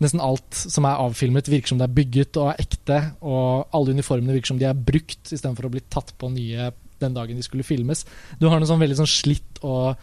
[0.00, 2.98] nesten alt som er avfilmet, virker som det er bygget og er ekte.
[3.20, 6.70] Og alle uniformene virker som de er brukt, istedenfor å bli tatt på nye
[7.02, 8.06] den dagen de skulle filmes.
[8.40, 10.00] Du har noe sånn veldig sånn slitt og,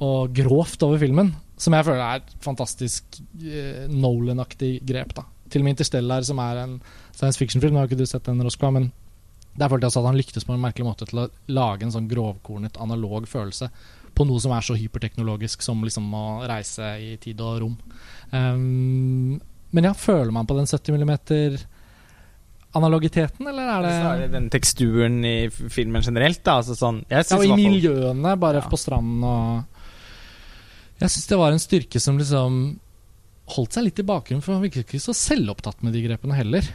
[0.00, 3.04] og grovt over filmen, som jeg føler er et fantastisk
[3.42, 5.12] eh, Nolan-aktig grep.
[5.18, 6.80] da Til og med Interstellar, som er en
[7.12, 8.90] science fiction-film, nå har ikke du sett den, Roskva, men
[9.58, 12.10] der følte jeg at han lyktes på en merkelig måte til å lage en sånn
[12.10, 13.70] grovkornet, analog følelse
[14.18, 17.74] på noe som er så hyperteknologisk som liksom å reise i tid og rom.
[18.30, 19.38] Um,
[19.74, 21.12] men ja, føler man på den 70 mm
[22.78, 26.58] analogiteten, eller er det Så er det den teksturen i filmen generelt, da.
[26.60, 28.68] Altså sånn, Ja, og i miljøene, bare Ja.
[28.68, 29.64] på stranden og
[31.00, 32.78] Jeg syns det var en styrke som liksom
[33.54, 36.66] holdt seg litt i bakgrunnen, for han virket ikke så selvopptatt med de grepene heller.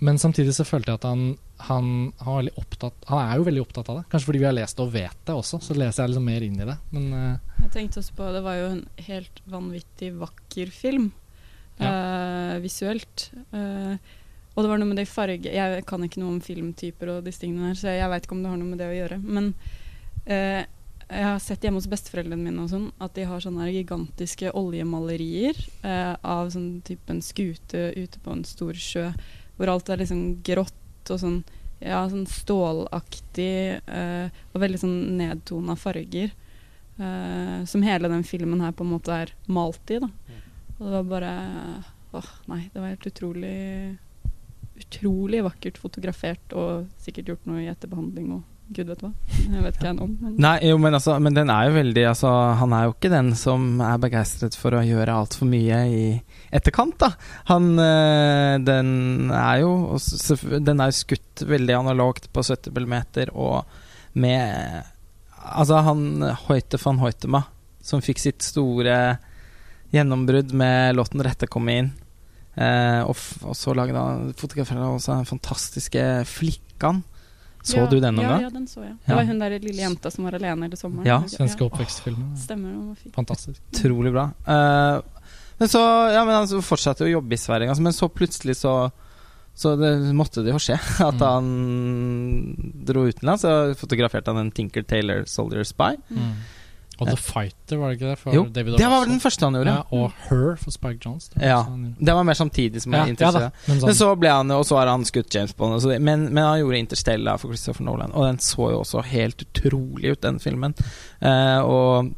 [0.00, 1.24] Men samtidig så følte jeg at han,
[1.66, 1.88] han,
[2.24, 4.04] han opptatt Han er jo veldig opptatt av det.
[4.12, 6.46] Kanskje fordi vi har lest det og vet det også, så leser jeg liksom mer
[6.46, 6.76] inn i det.
[6.94, 11.10] Men uh, Jeg tenkte også på Det var jo en helt vanvittig vakker film.
[11.80, 13.30] eh, visuelt.
[13.52, 14.00] Uh,
[14.54, 17.44] og det var noe med det farge Jeg kan ikke noe om filmtyper og disse
[17.44, 19.20] tingene her, så jeg veit ikke om det har noe med det å gjøre.
[19.20, 19.52] Men
[21.10, 26.14] jeg har sett hjemme hos besteforeldrene mine sånn at de har sånne gigantiske oljemalerier eh,
[26.22, 29.08] av sånn type en skute ute på en stor sjø,
[29.58, 31.40] hvor alt er liksom grått og sånn
[31.80, 36.30] ja, sånn stålaktig eh, og veldig sånn nedtona farger.
[37.00, 39.98] eh, som hele den filmen her på en måte er malt i.
[40.02, 40.10] da.
[40.78, 41.32] Og det var bare
[42.12, 42.64] Åh, nei.
[42.72, 43.98] Det var helt utrolig
[44.80, 48.42] Utrolig vakkert fotografert og sikkert gjort noe i etterbehandling og
[48.74, 49.10] gud vet hva.
[49.36, 50.12] Jeg vet ikke hva han om.
[50.20, 52.30] Men Nei, jo, men, altså, men den er jo veldig altså,
[52.60, 56.04] Han er jo ikke den som er begeistret for å gjøre altfor mye i
[56.54, 57.12] etterkant, da.
[57.50, 58.90] Han øh, Den
[59.34, 59.98] er jo
[60.58, 62.96] Den er jo skutt veldig analogt på 70 mm
[63.34, 63.64] og
[64.20, 64.86] med
[65.40, 67.44] Altså, han Hoite van Hoitema,
[67.82, 68.96] som fikk sitt store
[69.90, 71.90] gjennombrudd med låten 'Rette komme inn'.
[72.60, 77.02] Eh, og, og så lagde han fotograferte av den fantastiske Flikkan.
[77.62, 78.42] Så ja, du den noen ja, gang?
[78.46, 78.94] Ja, den så jeg.
[78.94, 79.06] Ja.
[79.06, 81.06] Det var hun der lille jenta som var alene hele sommeren.
[81.06, 82.30] Ja, svenske oppvekstfilmer.
[82.40, 83.12] Stemmer, den var fin.
[83.12, 83.60] Fantastisk.
[83.74, 84.30] Utrolig bra.
[84.48, 85.00] Uh,
[85.60, 85.82] men så
[86.14, 88.90] Ja, men han fortsatte å jobbe i Sverige, altså, men så plutselig så
[89.60, 91.26] Så det måtte det jo skje at Mm.
[91.26, 93.44] han dro utenlands.
[93.44, 95.96] Og fotograferte han en Tinker Taylor Soldier Spy.
[96.08, 96.30] Mm.
[97.00, 98.18] Og The Fighter, var det ikke det?
[98.18, 99.74] For Jo, David Det var vel den første han gjorde.
[99.74, 101.28] Ja, og Her for Spike Jones.
[101.32, 101.62] det Ja.
[101.98, 103.50] Det var mer samtidig som ja, jeg ja da.
[103.66, 105.80] Men, sånn, Men så ble han Og så har han skutt James Bond.
[105.82, 109.38] det- Men, men han gjorde Interstellar for Christopher Nolan, og den så jo også helt
[109.46, 110.74] utrolig ut, den filmen.
[111.22, 112.14] Uh, og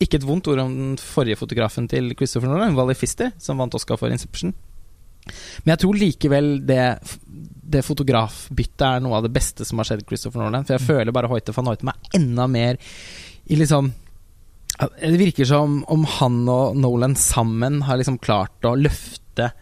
[0.00, 3.74] ikke et vondt ord om den forrige fotografen til Christopher Nolan, Wally Fister, som vant
[3.74, 4.54] Oscar for Inception.
[5.64, 6.98] Men jeg tror likevel det,
[7.66, 10.64] det fotografbyttet er noe av det beste som har skjedd Christopher Nolan.
[10.64, 10.86] For jeg Mm.
[10.86, 12.76] føler bare Hoite van Hoite meg enda mer
[13.48, 13.92] i liksom
[15.00, 19.52] Det virker som om han og Nolan sammen har liksom klart å løfte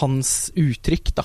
[0.00, 1.24] hans uttrykk da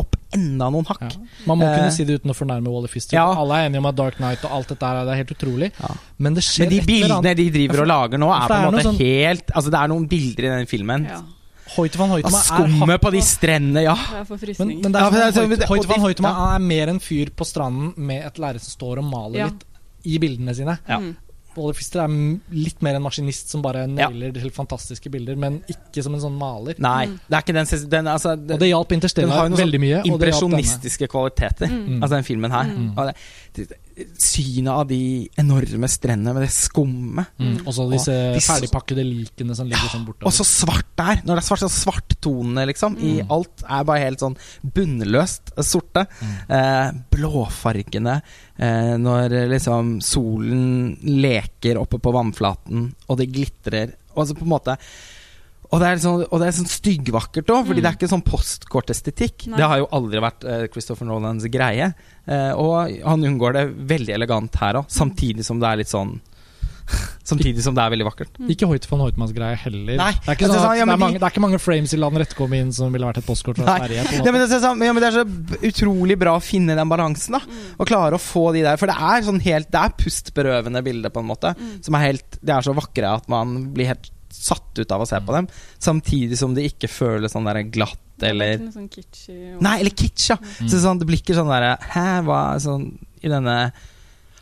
[0.00, 1.02] opp enda noen hakk.
[1.02, 1.44] ja.
[1.46, 3.16] Man må Eh, kunne si det uten å fornærme Wally Fister.
[3.16, 3.26] ja.
[3.34, 5.72] Alle er enige om at Dark Knight og alt dette her det er helt utrolig.
[5.80, 5.88] Ja.
[6.18, 8.84] Men det skjer Men de bildene de driver og lager nå, er på en måte
[8.84, 11.04] sånn- helt Altså Det er noen bilder i den filmen.
[11.06, 11.20] Ja.
[11.96, 13.94] Van Av er skummet på de strendene, ja.
[13.94, 18.74] Men, men er er sånn, er mer en fyr på stranden med et lerret som
[18.80, 19.46] står og maler Ja.
[19.46, 19.64] litt
[20.04, 20.78] i bildene sine.
[20.88, 20.98] Ja.
[21.00, 21.16] Mm.
[21.74, 22.12] Fister er
[22.54, 26.36] litt mer en maskinist som bare nailer helt fantastiske bilder, men ikke som en sånn
[26.38, 26.78] maler.
[26.78, 27.16] Nei, Mm.
[27.28, 29.98] det er ikke den, den altså, Og det hjalp den har Interstellar veldig mye.
[29.98, 32.00] og det impresjonistiske kvaliteter, Mm.
[32.02, 32.64] altså den filmen her.
[32.64, 32.92] Mm.
[32.96, 33.76] Og det, det,
[34.20, 37.30] synet av de enorme strendene med det skummet.
[37.40, 37.56] Mm.
[37.64, 40.28] Og så disse Og ferdigpakkede likene som ligger sånn bortover.
[40.30, 41.22] Og så svart der!
[41.24, 42.98] Når det er svart, så svarttonene, liksom.
[42.98, 43.30] I Mm.
[43.30, 46.06] alt er bare helt sånn bunnløst sorte.
[46.20, 46.34] Mm.
[46.48, 48.22] Eh, blåfargene
[48.58, 53.94] eh, når eh, liksom solen leker oppe på vannflaten, og det glitrer.
[54.16, 54.76] Og så på en måte
[55.70, 57.84] og det er sånn, og det er sånn styggvakkert òg, fordi Mm.
[57.84, 59.46] det er ikke sånn postkortestetikk.
[59.52, 59.58] Nei.
[59.60, 61.92] Det har jo aldri vært uh, Christopher Nolans greie.
[62.26, 66.18] Uh, og han unngår det veldig elegant her òg, samtidig som det er litt sånn
[67.22, 68.38] Samtidig som det er veldig vakkert.
[68.50, 69.94] Ikke Hoit van Hoitmanns greie heller.
[70.00, 71.42] Nei, det, er ikke altså, sånn sånn, at ja, det, er mange, det er ikke
[71.44, 74.06] mange frames i land rett inn som ville vært et postkort fra Sverige.
[74.08, 76.74] På Ja, men, det er så, ja, men det er så utrolig bra å finne
[76.74, 77.42] den balansen, da.
[77.46, 77.68] Mm.
[77.78, 78.80] Og klare å få de der.
[78.80, 81.54] For det er sånn helt Det er pustberøvende bilder, på en måte.
[81.54, 81.76] Mm.
[81.86, 85.08] Som er helt De er så vakre at man blir helt satt ut av å
[85.08, 85.48] se på dem.
[85.78, 89.62] Samtidig som det ikke føles sånn der glatt er eller ikke noe sånn kitschy og-
[89.64, 90.36] Nei, eller kitsch, ja.
[90.36, 90.68] Mm.
[90.68, 93.72] Så sånn, det blir ikke sånn derre Hæ, hva sånn I denne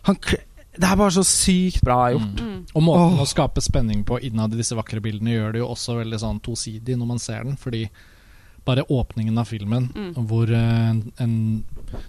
[0.03, 0.43] han, kl-
[0.79, 2.39] Det er bare så sykt bra gjort.
[2.41, 2.49] Mm.
[2.49, 2.67] Mm.
[2.75, 3.23] Og måten oh.
[3.23, 6.41] å skape spenning på innad i disse vakre bildene gjør det jo også veldig sånn
[6.41, 7.89] tosidig når man ser den, fordi
[8.65, 10.15] bare åpningen av filmen, Mm.
[10.29, 11.65] hvor eh, en, en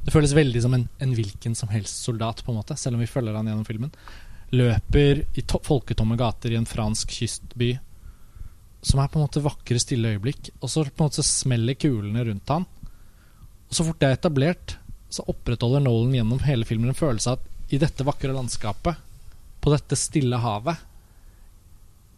[0.05, 2.99] Det føles veldig som en, en hvilken som helst soldat, på en måte, selv om
[2.99, 3.91] vi følger han gjennom filmen.
[4.55, 7.75] Løper i to folketomme gater i en fransk kystby,
[8.81, 12.23] som er på en måte vakre, stille øyeblikk, og så på en måte smeller kulene
[12.25, 12.65] rundt han.
[13.69, 14.77] Og så fort det er etablert,
[15.09, 19.05] så opprettholder Nolan gjennom hele filmen en følelse av at i dette vakre landskapet,
[19.59, 20.79] på dette stille havet,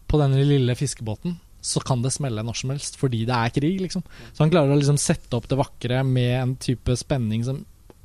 [0.08, 3.76] på denne lille fiskebåten, så kan det smelle når som helst, fordi det er krig,
[3.84, 4.02] liksom.
[4.32, 7.62] Så han klarer å liksom sette opp det vakre med en type spenning som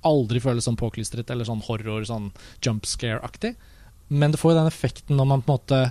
[0.08, 2.30] aldri føles sånn påklistret, eller sånn horror, sånn
[2.64, 3.56] jump scare-aktig.
[4.10, 5.82] Men det får jo den effekten når man på en måte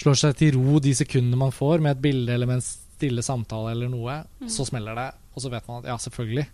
[0.00, 3.22] slår seg til ro de sekundene man får med et bilde eller med en stille
[3.24, 4.48] samtale eller noe, Mm.
[4.52, 6.46] så smeller det, og så vet man at ja, selvfølgelig.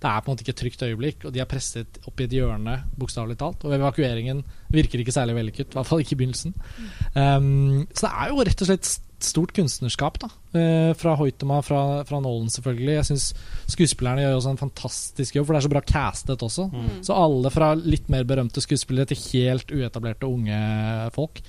[0.00, 2.24] Det er på en måte ikke et trygt øyeblikk, og de er presset opp i
[2.24, 3.64] et hjørne, bokstavelig talt.
[3.68, 6.54] Og evakueringen virker ikke særlig vellykket, i hvert fall ikke i begynnelsen.
[7.14, 8.88] Um, så det er jo rett og slett
[9.20, 10.28] st- stort kunstnerskap, da.
[10.58, 12.94] eh, fra Hoitema, fra, fra Nolan, selvfølgelig.
[12.98, 13.34] Jeg syns
[13.70, 16.68] skuespillerne gjør også en fantastisk jobb, for det er så bra castet også.
[16.72, 16.90] Mm.
[17.06, 20.60] Så alle fra litt mer berømte skuespillere til helt uetablerte unge
[21.14, 21.40] folk.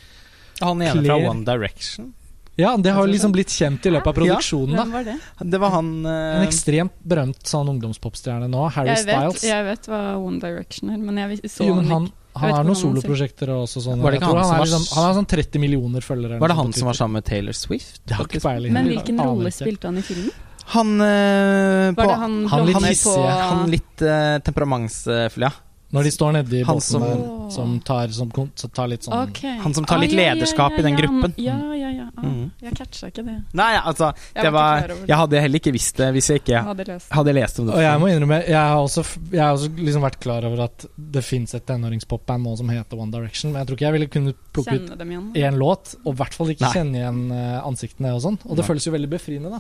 [0.62, 2.14] Han ene fra One Direction.
[2.60, 4.76] Ja, det har liksom blitt kjent i løpet av produksjonen.
[4.76, 5.14] Ja, Hvem var det?
[5.50, 9.46] Det var han En eh, ekstremt berømt sånn ungdomspopstjerne nå, Harry Jeg vet, Styles.
[9.48, 12.18] jeg vet hva One Direction er, men jeg så Jo, men han han, ikke.
[12.34, 14.00] Han har noen soloprosjekter og også sånn.
[14.04, 16.38] Var det ikke han, han er liksom, han har sånn 30 millioner følgere.
[16.40, 18.00] Var det han som var sammen med Taylor Swift?
[18.08, 18.76] Det har ikke peiling.
[18.76, 20.32] Men hvilken rolle spilte han i filmen?
[20.72, 25.52] Han eh, på, han, han litt hissige, Han litt uh, temperamentsfull, ja.
[25.92, 29.28] Når de står nedi Han båten som- der, som tar, som, som tar litt sånn
[29.30, 29.58] okay.
[29.60, 31.34] Han som tar Ah, litt ja, ja, lederskap ja, i den gruppen.
[31.38, 32.06] Ja, ja, ja.
[32.18, 32.52] Ah, mm.
[32.62, 33.36] Jeg catcha ikke det.
[33.54, 34.88] Nei, altså Jeg det var.
[35.08, 37.10] Jeg hadde heller ikke visst det hvis jeg ikke hadde lest.
[37.12, 37.76] hadde lest om det.
[37.76, 40.86] Og jeg må innrømme, jeg har også, jeg har også liksom vært klar over at
[40.98, 44.08] det fins et tenåringspopband nå som heter One Direction, men jeg tror ikke jeg ville
[44.16, 46.74] kunne plukke ut én låt, og i hvert fall ikke Nei.
[46.76, 48.40] kjenne igjen eh, ansiktene og sånn.
[48.48, 48.68] Og det Nei.
[48.72, 49.60] føles jo veldig befriende, da.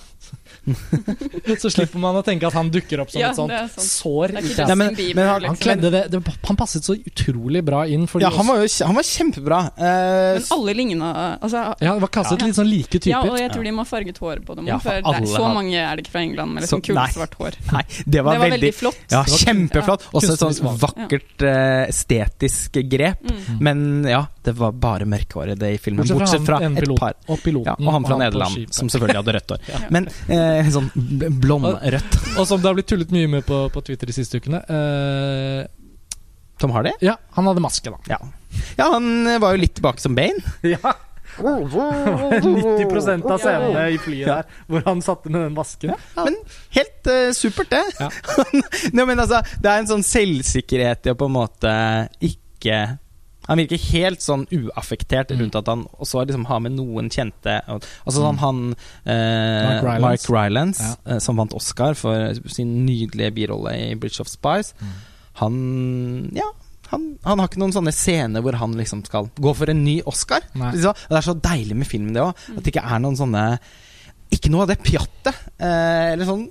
[1.61, 4.35] så slipper man å tenke at han dukker opp som Ja, et sånt sår.
[4.35, 5.63] Det er ikke men- Justin Bieber, men han- han liksom.
[5.63, 8.07] kledde det, det Han passet så utrolig bra inn.
[8.07, 9.59] Fordi Ja, han var jo han var kjempebra.
[9.77, 9.85] Uh,
[10.37, 11.09] Men alle ligna
[11.41, 13.11] altså, ja, det var kastet litt sånn like typer.
[13.13, 15.21] Ja, og jeg tror de må ha farget håret på dem Ja, for for det
[15.21, 17.57] er, så har- mange er det ikke fra England med liksom kult, svart hår.
[17.75, 18.99] Nei, det Det var, var veldig veldig flott.
[19.11, 20.07] Ja, var- kjempeflott.
[20.13, 23.21] Også et sånt vakkert eh, estetisk grep.
[23.31, 23.59] Mm.
[23.61, 26.05] Men ja, det var bare mørkhåret det i filmen.
[26.05, 27.13] Bortsett fra, Bortsett fra han, et par.
[27.27, 27.71] og piloten.
[27.71, 29.61] Ja, og han fra på Nederland, som selvfølgelig hadde rødt hår.
[29.71, 29.79] Ja.
[29.93, 30.89] Men uh, sånn
[31.41, 32.17] blondrødt.
[32.37, 34.59] Og som det har blitt tullet mye med på, på Twitter de siste ukene.
[34.67, 35.67] eh,
[36.61, 36.91] Tom Hardy?
[37.01, 37.97] ja, han hadde maske, da.
[38.11, 38.19] Ja.
[38.77, 40.39] ja, han eh, var jo litt tilbake som Bane.
[40.75, 40.93] Ja.
[41.41, 44.41] 90 av scenene i flyet Ja.
[44.41, 45.93] der hvor han satte med den masken.
[46.17, 46.35] Men
[46.75, 47.83] helt uh, supert, det.
[48.01, 48.09] Ja.
[48.95, 51.71] Nei, men altså, det er en sånn selvsikkerhet i å på en måte
[52.19, 52.81] ikke
[53.47, 55.39] han virker helt sånn uaffektert Mm.
[55.41, 58.41] rundt at han også liksom har med noen kjente Altså sånn Mm.
[58.43, 58.59] han
[59.09, 60.83] eh, Mark Rylance.
[60.83, 61.15] Ja.
[61.15, 64.73] eh, som vant Oscar for sin nydelige birolle i Bridge of Spies.
[64.79, 64.91] Mm.
[65.39, 65.55] Han
[66.35, 66.49] Ja,
[66.91, 70.01] han, han har ikke noen sånne scener hvor han liksom skal gå for en ny
[70.09, 70.43] Oscar.
[70.59, 72.35] Og det er så deilig med filmen, det òg.
[72.57, 73.45] At det ikke er noen sånne
[74.35, 75.39] Ikke noe av det pjattet.
[75.59, 76.49] Eh, eller sånn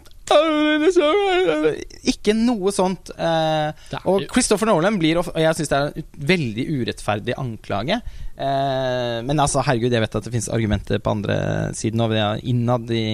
[2.12, 3.10] Ikke noe sånt.
[3.18, 3.70] Eh,
[4.08, 8.00] og Christopher Nolan blir Og jeg syns det er en veldig urettferdig anklage.
[8.40, 11.36] Eh, men altså, herregud, jeg vet at det finnes argumenter på andre
[11.76, 12.24] siden av det.
[12.48, 13.04] Innad i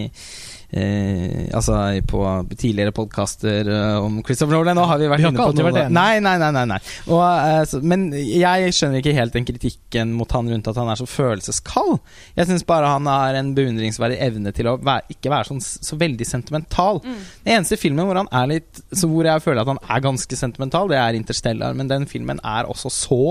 [0.77, 2.23] eh, Altså på
[2.55, 4.79] tidligere podkaster eh, om Christopher Nolan.
[4.79, 5.85] Nå har vi vært Vi har inne på noe.
[5.93, 6.51] Nei, nei, nei.
[6.55, 6.79] nei, nei.
[7.09, 10.93] Og, eh, så, men jeg skjønner ikke helt den kritikken mot han rundt at han
[10.93, 11.99] er så følelseskald.
[12.39, 15.99] Jeg syns bare han har en beundringsverdig evne til å være, ikke være sånn, så
[16.01, 17.03] veldig sentimental.
[17.05, 17.21] Mm.
[17.47, 20.39] Den eneste filmen hvor han er litt Så hvor jeg føler at han er ganske
[20.39, 21.77] sentimental, det er Interstellar.
[21.79, 23.23] Men den filmen er også så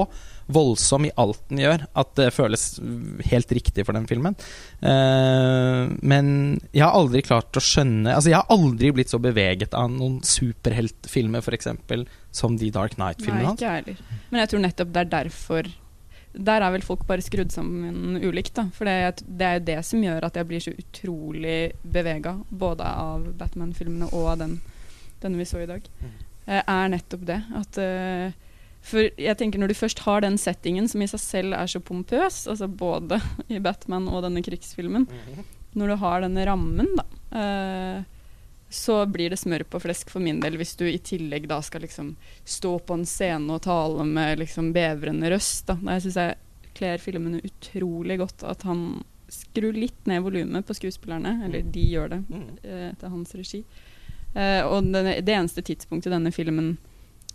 [0.47, 2.65] voldsom i alt den gjør, at det føles
[3.31, 4.35] helt riktig for den filmen.
[4.81, 6.27] Uh, men
[6.71, 10.19] jeg har aldri klart å skjønne Altså Jeg har aldri blitt så beveget av noen
[10.25, 11.71] superheltfilmer, f.eks.,
[12.35, 13.57] som de Dark Nei, Knight-filmene hans.
[13.61, 14.21] ikke jeg heller.
[14.29, 15.69] Men jeg tror nettopp det er derfor
[16.35, 18.67] Der er vel folk bare skrudd sammen ulikt, da.
[18.75, 22.83] For det, det er jo det som gjør at jeg blir så utrolig bevega, både
[22.85, 24.57] av Batman-filmene og av den,
[25.23, 25.87] denne vi så i dag.
[26.45, 27.39] Eh, Er nettopp det.
[27.55, 28.35] At eh,
[28.85, 31.81] For jeg tenker når du først har den settingen som i seg selv er så
[31.81, 33.19] pompøs, altså både
[33.53, 35.07] i Batman og denne krigsfilmen,
[35.75, 37.05] når du har denne rammen, da,
[37.39, 38.03] eh,
[38.75, 41.85] så blir det smør på flesk for min del hvis du i tillegg da skal
[41.85, 45.69] liksom stå på en scene og tale med liksom bevrende røst.
[45.69, 45.77] Da.
[45.95, 51.39] Jeg syns jeg kler filmene utrolig godt at han skrur litt ned volumet på skuespillerne,
[51.47, 53.63] eller de gjør det eh, etter hans regi.
[54.35, 56.75] Eh, og det, det eneste tidspunktet i denne filmen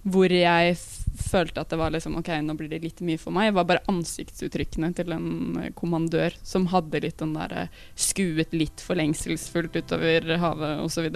[0.03, 0.77] hvor jeg
[1.21, 3.85] følte at det var liksom Ok, nå blir det litt mye for meg, var bare
[3.91, 10.37] ansiktsuttrykkene til en eh, kommandør som hadde litt den derre skuet litt for lengselsfullt utover
[10.41, 11.11] havet osv.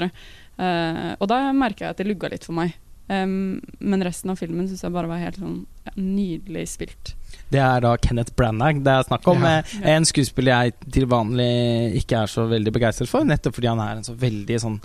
[0.54, 2.76] Uh, og da merka jeg at det lugga litt for meg.
[3.08, 7.12] Um, men resten av filmen syns jeg bare var helt sånn ja, nydelig spilt.
[7.52, 9.44] Det er da Kenneth Branagh det er snakk om.
[9.44, 9.58] Ja.
[9.60, 13.82] eh, En skuespiller jeg til vanlig ikke er så veldig begeistret for, nettopp fordi han
[13.84, 14.78] er en så veldig sånn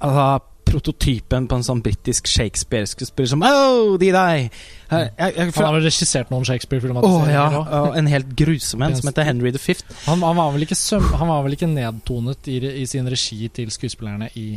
[0.00, 0.26] altså,
[0.70, 4.50] Prototypen på en sånn britisk Shakespeare-skuespiller som Oh, de deg!
[4.90, 7.68] Jeg, jeg, jeg, Han har vel regissert noen Shakespeare-filmatiseringer òg.
[7.74, 9.86] ja, en helt grusom en som heter Henry the Fifth.
[10.06, 13.50] Han, han, var vel ikke søm, han var vel ikke nedtonet i, i sin regi
[13.54, 14.48] til skuespillerne i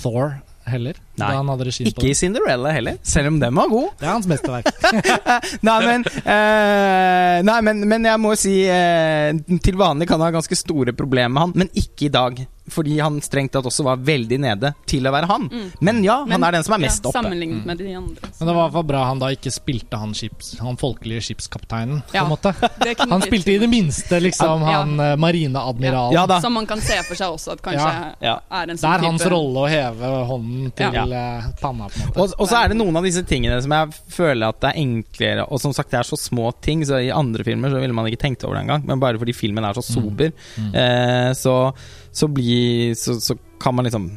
[0.00, 0.98] Thor heller?
[1.20, 2.14] Nei, han hadde Ikke i.
[2.16, 3.90] Cinderella heller, selv om den var god.
[4.00, 4.70] Det er hans mesterverk.
[5.68, 10.36] nei, men, eh, nei, men, men jeg må si eh, Til vanlig kan jeg ha
[10.38, 12.42] ganske store problemer med han, men ikke i dag.
[12.72, 15.48] Fordi han strengt tatt også var veldig nede til å være han.
[15.50, 15.64] Mm.
[15.82, 17.18] Men ja, han Men- er den som er mest ja, oppe.
[17.18, 17.66] Sammenlignet Mm.
[17.66, 18.28] med de andre.
[18.38, 21.24] Men det var i hvert fall bra han da ikke spilte han, skips, han folkelige
[21.26, 22.02] skipskapteinen.
[22.06, 22.22] på Ja.
[22.22, 22.54] en måte
[23.12, 24.78] Han spilte i det minste liksom Ja.
[24.78, 26.14] han eh, marineadmiralen.
[26.14, 26.40] Ja da.
[26.40, 28.14] Som man kan se for seg også at kanskje Ja.
[28.22, 28.36] Ja.
[28.50, 31.38] er en Det sånn er hans type rolle å heve hånden til Ja.
[31.38, 32.20] eh, panna, på en måte.
[32.20, 34.80] Og, og så er det noen av disse tingene som jeg føler at det er
[34.82, 37.92] enklere Og som sagt, det er så små ting, så i andre filmer så ville
[37.96, 38.84] man ikke tenkt over det engang.
[38.86, 40.74] Men bare fordi filmen er så sober, Mm.
[40.74, 41.72] eh, så,
[42.12, 44.10] så blir så, så kan man liksom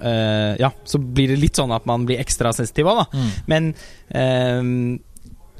[0.00, 3.06] eh, Ja, så blir det litt sånn at man blir ekstra sensitiv òg, da.
[3.16, 3.30] Mm.
[3.52, 3.68] Men
[4.10, 5.02] eh,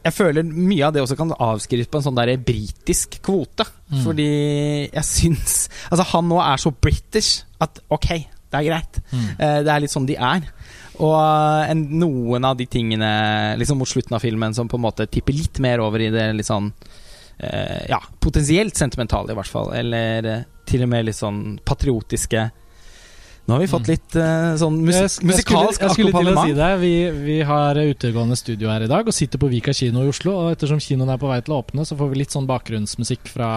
[0.07, 3.65] jeg føler mye av det også kan avskrives på en sånn der britisk kvote.
[3.91, 4.03] Mm.
[4.05, 4.27] Fordi
[4.93, 5.57] jeg syns
[5.91, 8.09] Altså, han nå er så british at ok,
[8.51, 9.01] det er greit.
[9.13, 9.25] Mm.
[9.39, 10.45] Eh, det er litt sånn de er.
[10.97, 13.11] Og eh, en, noen av de tingene
[13.61, 16.29] liksom mot slutten av filmen som på en måte tipper litt mer over i det
[16.39, 16.71] litt sånn
[17.39, 19.73] eh, Ja, potensielt sentimentale, i hvert fall.
[19.77, 22.47] Eller eh, til og med litt sånn patriotiske.
[23.47, 23.93] Nå har vi fått Mm.
[23.93, 26.71] litt eh, sånn musik Jeg, jeg, skulle, musikalsk jeg skulle til å si det.
[26.81, 26.95] Vi,
[27.29, 30.33] vi har utegående studio her i dag og sitter på Vika kino i Oslo.
[30.35, 33.31] Og ettersom kinoen er på vei til å åpne, så får vi litt sånn bakgrunnsmusikk
[33.31, 33.51] fra,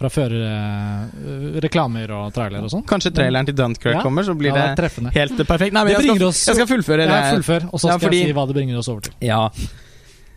[0.00, 2.84] fra føre, reklamer og trailer og sånn.
[2.88, 4.02] Kanskje traileren til Dunkirk Ja.
[4.02, 5.72] kommer, så blir Ja, det det helt perfekt.
[5.72, 7.36] Nei, men jeg skal, oss- jeg skal fullføre Ja, det.
[7.44, 9.12] fullfør, og så Ja, skal fordi- jeg si hva det bringer oss over til.
[9.20, 9.50] Ja.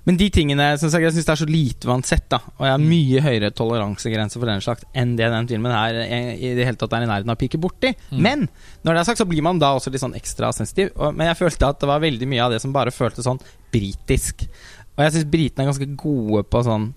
[0.05, 2.37] Men de tingene som sagt, jeg syns det er så lite uansett, da.
[2.59, 6.35] Og jeg har mye høyere toleransegrense for den slags enn det den filmen her er-
[6.35, 7.95] i det hele tatt er i nærheten av å pike borti.
[8.11, 8.19] Mm.
[8.19, 8.49] Men
[8.83, 10.91] når det er sagt, så blir man da også litt sånn ekstra sensitiv.
[10.97, 13.39] Og, men jeg følte at det var veldig mye av det som bare føltes sånn
[13.71, 14.45] britisk.
[14.97, 16.93] Og jeg syns britene er ganske gode på sånn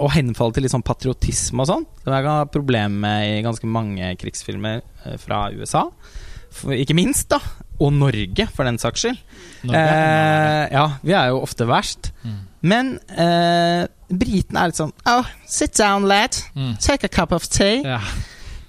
[0.00, 1.86] å henfalle til litt sånn patriotisme og sånn.
[2.04, 5.86] Som jeg kan ha problem med i ganske mange krigsfilmer eh, fra USA.
[6.52, 7.40] For, ikke minst, da.
[7.82, 9.20] Og Norge, for den saks skyld.
[9.68, 9.82] Norge.
[9.82, 12.12] Eh, ja, vi er jo ofte verst.
[12.22, 12.40] Mm.
[12.72, 16.38] Men eh, britene er litt sånn Oh, sit down, lad.
[16.54, 16.76] Mm.
[16.82, 17.82] Take a cup of tea.
[17.82, 18.00] Ja.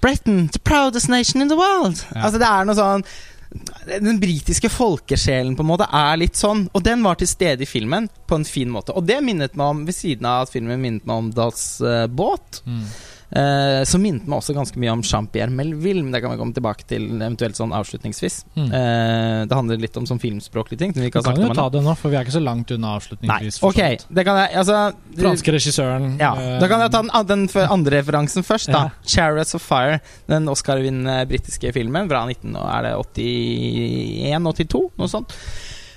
[0.04, 2.02] Britain, the proudest nation in the world.
[2.12, 2.26] Ja.
[2.26, 3.06] Altså, det er noe sånn
[3.84, 7.68] Den britiske folkesjelen på en måte er litt sånn, og den var til stede i
[7.68, 8.94] filmen på en fin måte.
[8.96, 12.06] Og det minnet meg om, ved siden av at filmen minnet meg om Dahls uh,
[12.08, 12.86] båt, Mm.
[13.34, 16.02] Eh, så minnet meg også ganske mye om Jean-Pierre Melville.
[16.04, 18.40] Men det kan vi komme tilbake til eventuelt sånn avslutningsvis.
[18.56, 18.68] Mm.
[18.68, 20.94] Eh, det handler litt om sånn filmspråklige ting.
[20.94, 22.94] Som vi har kan jo ta det nå, for vi er ikke så langt unna
[22.98, 23.60] avslutningsvis.
[23.60, 24.78] Nei, ok, det kan jeg Altså
[25.18, 26.08] Franske regissøren.
[26.20, 28.72] ja, eh, Da kan jeg ta den, den andre referansen først.
[28.72, 28.90] da Ja.
[29.04, 30.00] 'Chariots of Fire'.
[30.28, 35.34] Den Oscar-vinnende britiske filmen fra 19, og er det 81-82, noe sånt.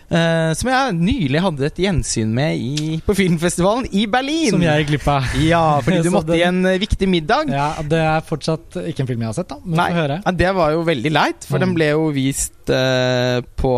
[0.07, 4.53] Eh, som jeg nylig hadde et gjensyn med i, på filmfestivalen i Berlin.
[4.55, 5.25] Som jeg glipp av.
[5.43, 7.51] Ja, fordi du måtte måtte i en eh, viktig middag.
[7.51, 9.59] Ja, Det er fortsatt ikke en film jeg har sett, da.
[9.65, 11.65] Men Nei, ja, det var jo veldig leit, for Mm.
[11.67, 13.71] den ble jo vist eh, på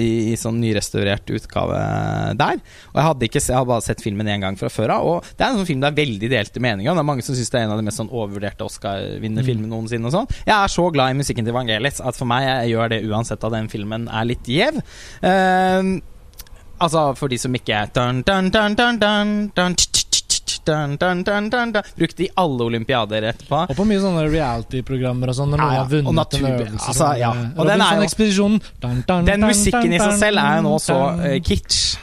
[0.00, 1.80] i, i sånn nyrestaurert utgave
[2.38, 2.60] der.
[2.92, 5.08] Og jeg hadde ikke jeg hadde bare sett filmen én gang fra før av.
[5.10, 6.96] Og det er en sånn film det er veldig delte meninger om.
[6.98, 9.74] Det er mange som syns det er en av de mest sånn overvurderte Oscar-vinnerfilmene Mm.
[9.74, 10.06] noensinne.
[10.06, 12.88] og sånn Jeg er så glad i musikken til Vangelis at for meg jeg gjør
[12.90, 14.80] det uansett at den filmen er litt gjev.
[15.22, 16.00] Uh,
[16.80, 19.76] altså for de som ikke er dun, dun, dun, dun, dun, dun,
[20.64, 21.72] dun, dun, dun.
[21.98, 23.64] Brukte i alle olympiader etterpå.
[23.70, 26.88] Og på mye sånne reality-programmer og sånn, når noen har vunnet natur- en øvelse.
[26.88, 27.30] altså, sånn, ja.
[27.56, 31.96] Og den er jo- Den musikken i seg selv er jo nå så eh, kitsch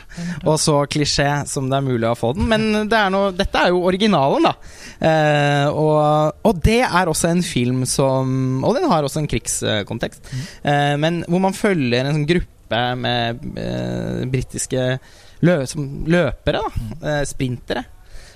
[0.45, 2.47] og så klisjé som det er mulig å få den.
[2.47, 4.53] Men det er noe, dette er jo originalen, da.
[5.01, 10.19] Eh, og, og det er også en film som Og den har også en krigskontekst.
[10.63, 14.99] Eh, men hvor man følger en sånn gruppe med eh, britiske
[15.41, 17.09] lø som løpere, da.
[17.09, 17.85] Eh, sprintere.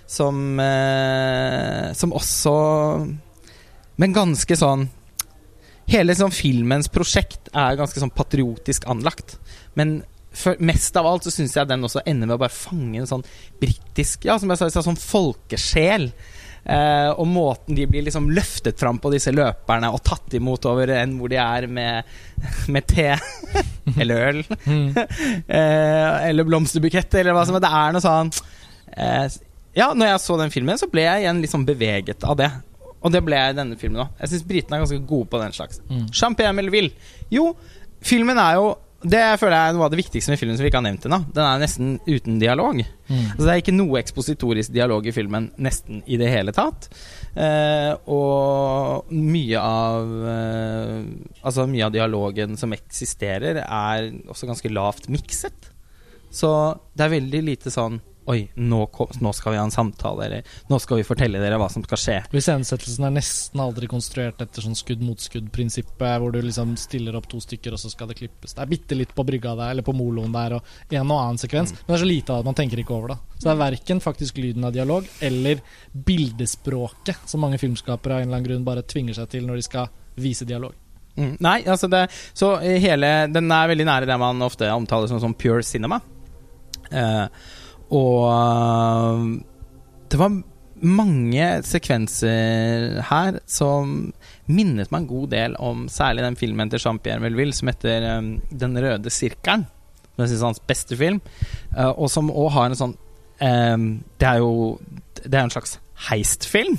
[0.07, 2.51] Som, eh, som også
[3.97, 4.85] Men ganske sånn
[5.89, 9.35] Hele sånn filmens prosjekt er ganske sånn patriotisk anlagt.
[9.77, 9.99] Men
[10.35, 13.09] for, mest av alt så syns jeg den også ender med å bare fange en
[13.09, 13.25] sånn
[13.61, 16.09] britisk Ja, som jeg sa, sånn folkesjel.
[16.65, 20.89] Eh, og måten de blir liksom løftet fram på, disse løperne, og tatt imot over
[20.97, 22.15] enn hvor de er med,
[22.73, 23.11] med te
[24.01, 24.43] eller øl.
[24.65, 24.89] Mm.
[25.59, 27.65] eh, eller blomsterbukett, eller hva som er.
[27.67, 28.33] Det er noe sånn
[28.97, 29.27] eh,
[29.75, 32.49] Ja, når jeg så den filmen, så ble jeg igjen sånn beveget av det.
[33.05, 34.15] Og det ble jeg i denne filmen òg.
[34.23, 35.81] Jeg syns britene er ganske gode på den slags.
[35.91, 36.07] Mm.
[36.09, 36.95] Jean-Pierre Melville.
[37.33, 37.51] Jo,
[38.05, 38.73] filmen er jo
[39.05, 41.03] Det føler jeg er noe av det viktigste med filmen som vi ikke har nevnt
[41.05, 41.19] ennå.
[41.35, 42.79] Den er nesten uten dialog.
[43.05, 43.19] Mm.
[43.19, 46.87] Altså, det er ikke noe ekspositorisk dialog i filmen nesten i det hele tatt.
[47.37, 50.95] Eh, og mye av eh,
[51.43, 55.69] Altså mye av dialogen som eksisterer, er også ganske lavt mikset.
[56.33, 56.49] Så
[56.97, 60.55] det er veldig lite sånn Oi, nå, kom, nå skal vi ha en samtale, eller
[60.71, 62.15] nå skal vi fortelle dere hva som skal skje.
[62.33, 67.75] Iscenesettelsen er nesten aldri konstruert etter sånn skudd-mot-skudd-prinsippet, hvor du liksom stiller opp to stykker,
[67.75, 68.55] og så skal det klippes.
[68.57, 71.41] Det er bitte litt på brygga der, eller på moloen der, og en og annen
[71.41, 71.75] sekvens.
[71.83, 73.19] Men det er så lite av det, man tenker ikke over det.
[73.35, 75.61] Så det er verken faktisk lyden av dialog, eller
[76.09, 79.67] bildespråket, som mange filmskapere av en eller annen grunn bare tvinger seg til når de
[79.69, 80.73] skal vise dialog.
[81.15, 81.37] Mm.
[81.39, 85.31] Nei, altså det Så hele Den er veldig nære det man ofte omtaler som, som
[85.31, 86.01] pure cinema.
[86.91, 87.27] Eh,
[87.93, 89.41] og øh,
[90.11, 90.41] det var
[90.85, 94.11] mange sekvenser her som
[94.51, 98.35] minnet meg en god del om særlig den filmen til Jean-Pierre Melville som heter um,
[98.51, 99.65] Den røde sirkelen.
[100.15, 101.21] Syns er hans beste film.
[101.75, 103.87] Uh, og som òg har en sånn um,
[104.19, 104.77] Det er jo
[105.23, 105.77] Det er en slags
[106.09, 106.77] heistfilm.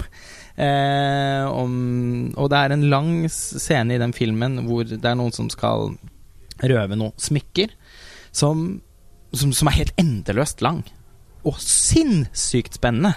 [0.57, 1.73] Uh, om,
[2.37, 5.97] og det er en lang scene i den filmen hvor det er noen som skal
[6.65, 7.75] røve noen smykker,
[8.33, 8.79] som,
[9.37, 10.81] som, som er helt endeløst lang.
[11.47, 13.15] Og sinnssykt spennende.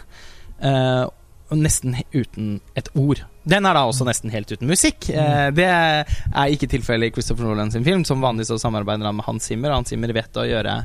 [0.60, 1.08] Uh,
[1.56, 3.24] nesten uten et ord.
[3.50, 5.08] Den er da også nesten helt uten musikk.
[5.10, 8.04] Eh, det er ikke tilfellet i Christopher Nolan sin film.
[8.06, 10.76] Som vanlig så samarbeider han med Hans Zimmer, og Hans Zimmer vet å gjøre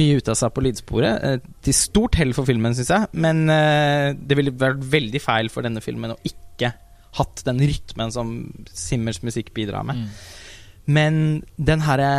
[0.00, 1.26] mye ut av seg på lydsporet.
[1.28, 5.68] Eh, til stort hell for filmen, syns jeg, men det ville vært veldig feil for
[5.68, 6.72] denne filmen å ikke
[7.20, 8.36] hatt den rytmen som
[8.72, 10.06] Simmers musikk bidrar med.
[10.88, 12.12] Men den herre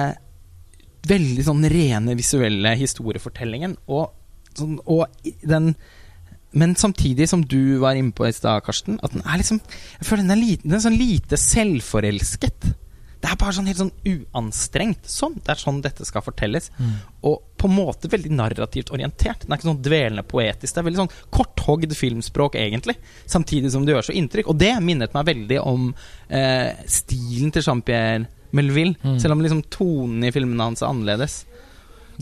[1.08, 4.12] veldig sånn rene visuelle historiefortellingen, og,
[4.60, 5.08] sånn, og
[5.42, 5.76] den
[6.52, 10.04] men samtidig, som du var inne på i stad, Karsten, at den er liksom Jeg
[10.04, 12.74] føler den er, lite, den er sånn lite selvforelsket.
[13.22, 15.06] Det er bare sånn helt sånn uanstrengt.
[15.10, 16.72] Sånn, Det er sånn dette skal fortelles.
[16.80, 16.96] Mm.
[17.30, 19.46] Og på en måte veldig narrativt orientert.
[19.46, 20.74] Den er ikke sånn dvelende poetisk.
[20.74, 22.98] Det er veldig sånn korthogd filmspråk, egentlig.
[23.30, 24.50] Samtidig som det gjør så inntrykk.
[24.50, 25.92] Og det minnet meg veldig om
[26.28, 28.26] eh, stilen til Jean-Pierre
[28.58, 28.98] Melville.
[29.06, 29.20] Mm.
[29.22, 31.44] Selv om liksom tonen i filmene hans er annerledes.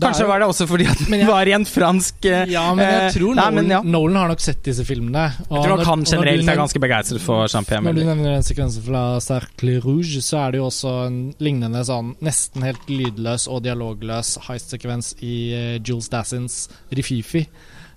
[0.00, 3.12] Kanskje var det også fordi at den var i en fransk eh, Ja, men jeg
[3.14, 3.80] tror tror nei, Nolan, men ja.
[3.84, 5.24] Nolan har nok sett disse filmene.
[5.48, 8.46] og Jeg tror nok han generelt er ganske begeistret for Jean-Pierre Når du nevner en
[8.46, 13.46] sekvensen fra Cercle Rouge, så er det jo også en lignende sånn nesten helt lydløs
[13.50, 16.62] og dialogløs heist-sekvens i eh, Jules Dassins
[16.96, 17.44] Rififi,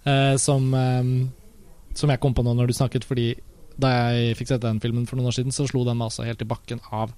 [0.06, 3.32] eh, som, eh, som jeg kom på nå når du snakket, fordi
[3.80, 6.28] da jeg fikk sett den filmen for noen år siden, så slo den meg også
[6.28, 7.14] helt i bakken av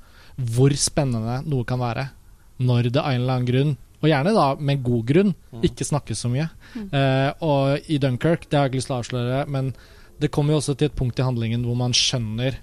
[0.56, 2.10] hvor spennende noe kan være
[2.64, 3.74] når det av en eller annen grunn,
[4.06, 5.36] og gjerne da med god grunn,
[5.66, 6.48] ikke snakke så mye.
[6.76, 6.88] Mm.
[6.88, 9.72] Eh, og i Dunkerque, det har jeg ikke lyst til å avsløre, men
[10.22, 12.56] det kommer jo også til et punkt i handlingen hvor man skjønner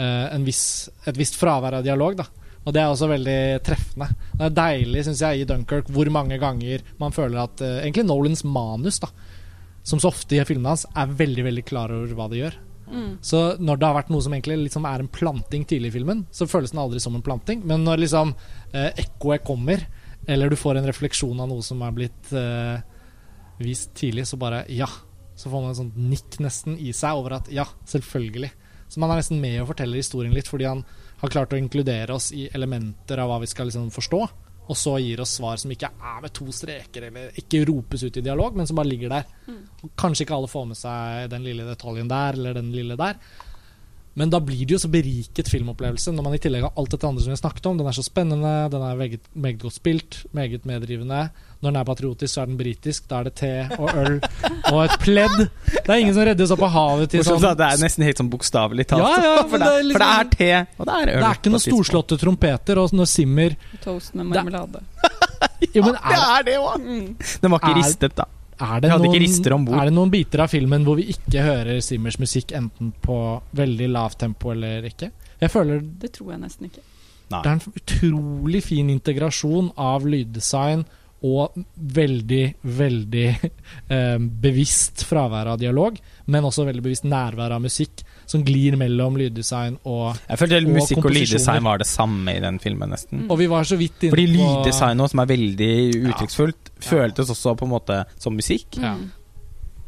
[0.00, 2.16] uh, en viss, et visst fravær av dialog.
[2.16, 2.24] da
[2.64, 4.08] Og det er også veldig treffende.
[4.32, 8.06] Det er deilig, syns jeg, i Dunkerque hvor mange ganger man føler at uh, egentlig
[8.08, 9.12] Nolans manus, da
[9.82, 12.58] som så ofte i filmene hans, er veldig veldig klar over hva det gjør.
[12.90, 13.10] Mm.
[13.24, 16.24] Så når det har vært noe som egentlig liksom er en planting tidlig i filmen,
[16.34, 17.62] så føles den aldri som en planting.
[17.66, 19.86] Men når liksom uh, ekkoet kommer,
[20.30, 22.82] eller du får en refleksjon av noe som er blitt eh,
[23.60, 24.88] vist tidlig, så bare ja.
[25.34, 28.50] Så får man en sånn nikk nesten i seg over at ja, selvfølgelig.
[28.90, 30.82] Så man er nesten med og forteller historien litt, fordi han
[31.22, 34.20] har klart å inkludere oss i elementer av hva vi skal liksom forstå.
[34.70, 38.18] Og så gir oss svar som ikke er med to streker, eller ikke ropes ut
[38.20, 39.30] i dialog, men som bare ligger der.
[39.48, 39.62] Mm.
[39.82, 43.18] Og kanskje ikke alle får med seg den lille detaljen der, eller den lille der.
[44.18, 47.06] Men da blir det jo så beriket filmopplevelse når man i tillegg har alt dette
[47.06, 47.76] andre som vi har snakket om.
[47.78, 51.20] Den er så spennende, den er meget, meget godt spilt, meget meddrivende.
[51.60, 53.06] Når den er patriotisk, så er den britisk.
[53.08, 54.16] Da er det te og øl
[54.72, 55.36] og et pledd.
[55.76, 58.32] Det er ingen som reddes opp av havet til sånn det er nesten helt sånn
[58.32, 59.06] bokstavelig talt.
[59.06, 61.22] Ja, ja, for, det, det er liksom- for det er te, og det er øl.
[61.22, 64.82] Det er ikke noen storslåtte trompeter, og når Simmer Toast med Det- marmelade.
[65.70, 66.82] Jo, men Det er, er det òg!
[66.82, 67.16] Mm.
[67.44, 68.24] Den var ikke Er- ristet, da.
[68.60, 69.78] Er, det noen, rister om bord.
[69.80, 73.16] er det noen biter av filmen hvor vi ikke hører Simmers musikk enten på
[73.56, 75.10] veldig lavt tempo eller ikke?
[75.40, 76.84] Jeg føler Det tror jeg nesten ikke.
[77.30, 80.82] Det er en utrolig fin integrasjon av lyddesign
[81.26, 83.26] og veldig, veldig
[83.94, 85.98] eh, bevisst fravær av dialog,
[86.32, 90.74] men også veldig bevisst nærvær av musikk som glir mellom lyddesign og Jeg følte Og
[90.78, 93.24] musikk og lyddesign var det samme i den filmen, nesten.
[93.24, 93.30] Mm.
[93.34, 96.26] Og vi var så vidt inne Fordi lyddesign som er veldig Ja.
[96.80, 98.78] føltes også på en måte som musikk.
[98.78, 98.94] Ja.
[98.94, 99.10] Mm.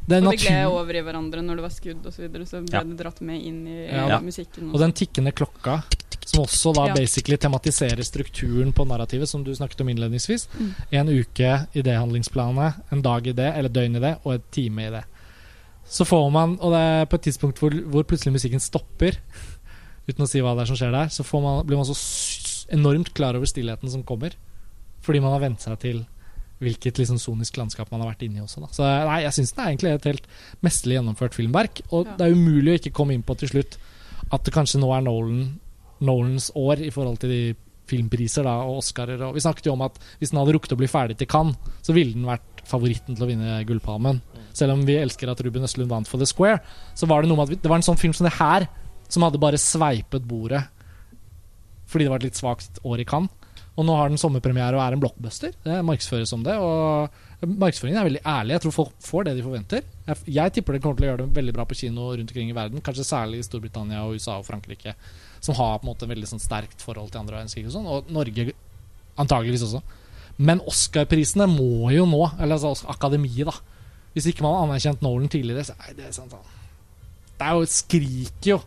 [0.08, 2.46] det er Og det gled over i hverandre når det var skudd osv., så, videre,
[2.46, 2.82] så ble Ja.
[2.82, 4.18] det dratt med inn i Ja.
[4.20, 4.24] musikken.
[4.26, 4.74] musikken.
[4.74, 5.82] Og den tikkende klokka,
[6.26, 6.94] som også da Ja.
[6.94, 10.48] basically tematiserer strukturen på narrativet, som du snakket om innledningsvis.
[10.58, 10.74] Mm.
[10.92, 14.50] En uke i det handlingsplanet, en dag i det, eller døgn i det, og et
[14.52, 15.04] time i det.
[15.88, 19.16] Så får man, og det er på et tidspunkt hvor, hvor plutselig musikken stopper,
[20.08, 21.96] uten å si hva det er som skjer der, så får man, blir man så
[22.72, 24.32] enormt klar over stillheten som kommer.
[25.02, 26.04] Fordi man har vent seg til
[26.62, 28.60] hvilket liksom sonisk landskap man har vært inne i også.
[28.62, 28.68] Da.
[28.70, 30.26] Så nei, jeg syns det er egentlig et helt
[30.62, 31.80] mesterlig gjennomført filmverk.
[31.90, 32.16] Og Ja.
[32.16, 33.76] det er umulig å ikke komme inn på til slutt
[34.30, 35.58] at det kanskje nå er Nolan,
[36.02, 37.42] Nolans år i forhold til de
[37.90, 39.20] filmpriser da, og Oscarer.
[39.26, 41.58] Og vi snakket jo om at hvis den hadde rukket å bli ferdig til Cannes,
[41.84, 44.20] så ville den vært favoritten til å vinne Gullpalmen.
[44.56, 46.60] Selv om vi elsker at Ruben Østlund vant for The Square,
[46.98, 48.68] så var det noe med at vi, det var en sånn film som det her,
[49.12, 50.62] som hadde bare sveipet bordet
[51.92, 53.42] fordi det var et litt svakt år i Cannes.
[53.72, 55.52] Og nå har den sommerpremiere og er en blockbuster.
[55.64, 56.58] Det markedsføres som det.
[56.60, 58.54] Og markedsføringen er veldig ærlig.
[58.54, 59.86] Jeg tror folk får det de forventer.
[60.08, 62.52] Jeg, jeg tipper det kommer til å gjøre det veldig bra på kino rundt omkring
[62.52, 62.84] i verden.
[62.84, 64.92] Kanskje særlig i Storbritannia og USA og Frankrike,
[65.42, 67.88] som har på en måte veldig sånn sterkt forhold til andre verdenskrig og sånn.
[67.90, 68.52] Og Norge
[69.20, 69.82] antageligvis også.
[70.42, 73.56] Men Oscar-prisene må jo nå, eller altså Akademiet, da.
[74.14, 78.50] Hvis ikke man har anerkjent Nolan tidligere, så er det sånn Det er jo skriker
[78.52, 78.58] jo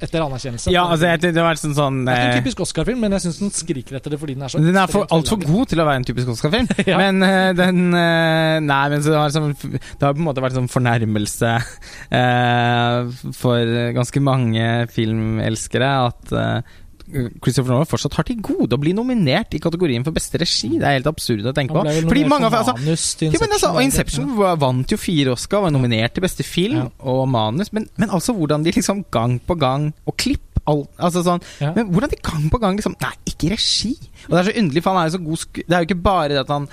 [0.00, 0.72] etter anerkjennelse.
[0.72, 3.16] Ja, altså, jeg, det var sånn sånn det er ikke eh, en typisk Oscar-film, men
[3.16, 5.72] jeg syns den skriker etter det fordi den er så Den er for, altfor god
[5.72, 6.70] til å være en typisk Oscar-film.
[6.90, 6.96] Ja.
[6.96, 10.56] Men uh, den uh, Nei, men det har, sånn, det har på en måte vært
[10.56, 16.76] sånn fornærmelse uh, for ganske mange filmelskere at eh,
[17.10, 20.72] Christopher Nolan fortsatt har til gode å bli nominert i kategorien for beste regi.
[20.78, 21.82] Det er helt absurd å tenke på.
[22.06, 24.28] Fordi mange av altså, manus til ja, men altså, Inception.
[24.30, 26.86] Inception vant jo fire Oscar, var nominert til beste film Ja.
[27.12, 31.22] og manus, men, men altså hvordan de liksom gang på gang Og klipp all, altså
[31.26, 31.72] sånn, Ja.
[31.76, 33.94] Men hvordan de gang på gang liksom Nei, ikke regi!
[34.28, 35.62] Og det er så underlig, for han er jo så god sku...
[35.62, 36.68] Det er jo ikke bare det at han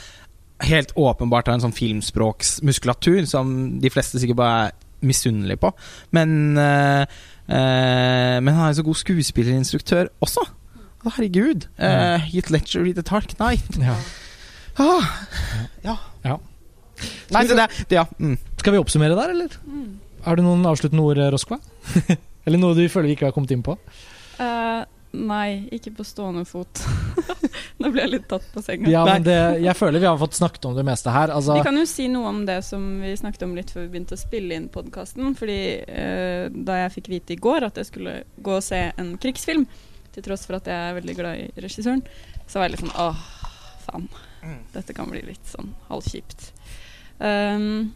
[0.67, 5.69] helt åpenbart har en sånn filmspråksmuskulatur som de fleste sikkert bare er misunnelige på,
[6.17, 7.03] men eh,
[7.47, 10.43] Men han er jo så god skuespillerinstruktør også.
[11.07, 11.67] Herregud.
[11.79, 13.77] Uh, Hit Letcher read The Tark Night.
[13.79, 13.95] Ja.
[14.77, 15.05] Ah,
[15.85, 15.95] ja.
[16.25, 16.35] Ja.
[17.33, 18.05] Nei, så det, det Ja.
[18.19, 18.37] Mm.
[18.57, 19.55] Skal vi oppsummere der, eller?
[19.65, 19.99] Mm.
[20.25, 21.59] Har du noen avsluttende ord, Roskva?
[22.45, 23.77] eller noe du føler vi ikke har kommet inn på?
[24.43, 24.81] Eh,
[25.17, 26.83] Nei, ikke på stående fot.
[27.81, 28.89] Nå ble jeg litt tatt på senga.
[28.91, 31.33] Ja, men det, jeg føler vi har fått snakket om det meste her.
[31.33, 33.91] Altså, Vi kan jo si noe om det som vi snakket om litt før vi
[33.95, 35.33] begynte å spille inn podkasten.
[35.37, 39.15] Fordi eh, da jeg fikk vite i går at jeg skulle gå og se en
[39.21, 39.67] krigsfilm,
[40.17, 42.01] til tross for at jeg er veldig glad i regissøren,
[42.49, 43.25] så var jeg litt sånn åh,
[43.85, 44.07] faen.
[44.73, 46.51] Dette kan bli litt sånn halvkjipt.
[47.19, 47.93] Um,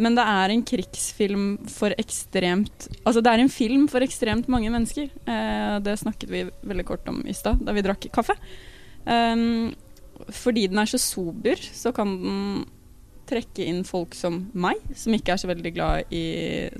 [0.00, 4.70] men det er en krigsfilm for ekstremt Altså det er en film for ekstremt mange
[4.72, 5.10] mennesker.
[5.28, 8.36] Eh, det snakket vi veldig kort om i stad, da vi drakk kaffe.
[9.04, 9.72] Um,
[10.32, 12.40] fordi den er så sober, så kan den
[13.28, 16.24] trekke inn folk som meg, som ikke er så veldig glad i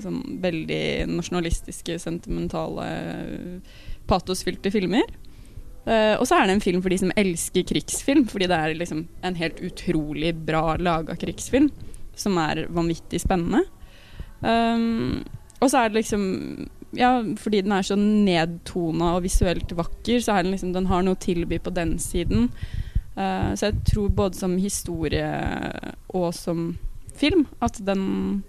[0.03, 2.87] sånn veldig nasjonalistiske, sentimentale,
[4.09, 5.07] patosfylte filmer.
[5.83, 8.77] Uh, og så er det en film for de som elsker krigsfilm, fordi det er
[8.79, 11.69] liksom en helt utrolig bra laga krigsfilm
[12.15, 13.63] som er vanvittig spennende.
[14.43, 15.23] Um,
[15.63, 16.23] og så er det liksom
[16.93, 21.01] Ja, fordi den er så nedtona og visuelt vakker, så er den liksom Den har
[21.01, 22.49] noe å tilby på den siden.
[23.15, 25.29] Uh, så jeg tror både som historie
[26.09, 26.73] og som
[27.15, 28.43] film at den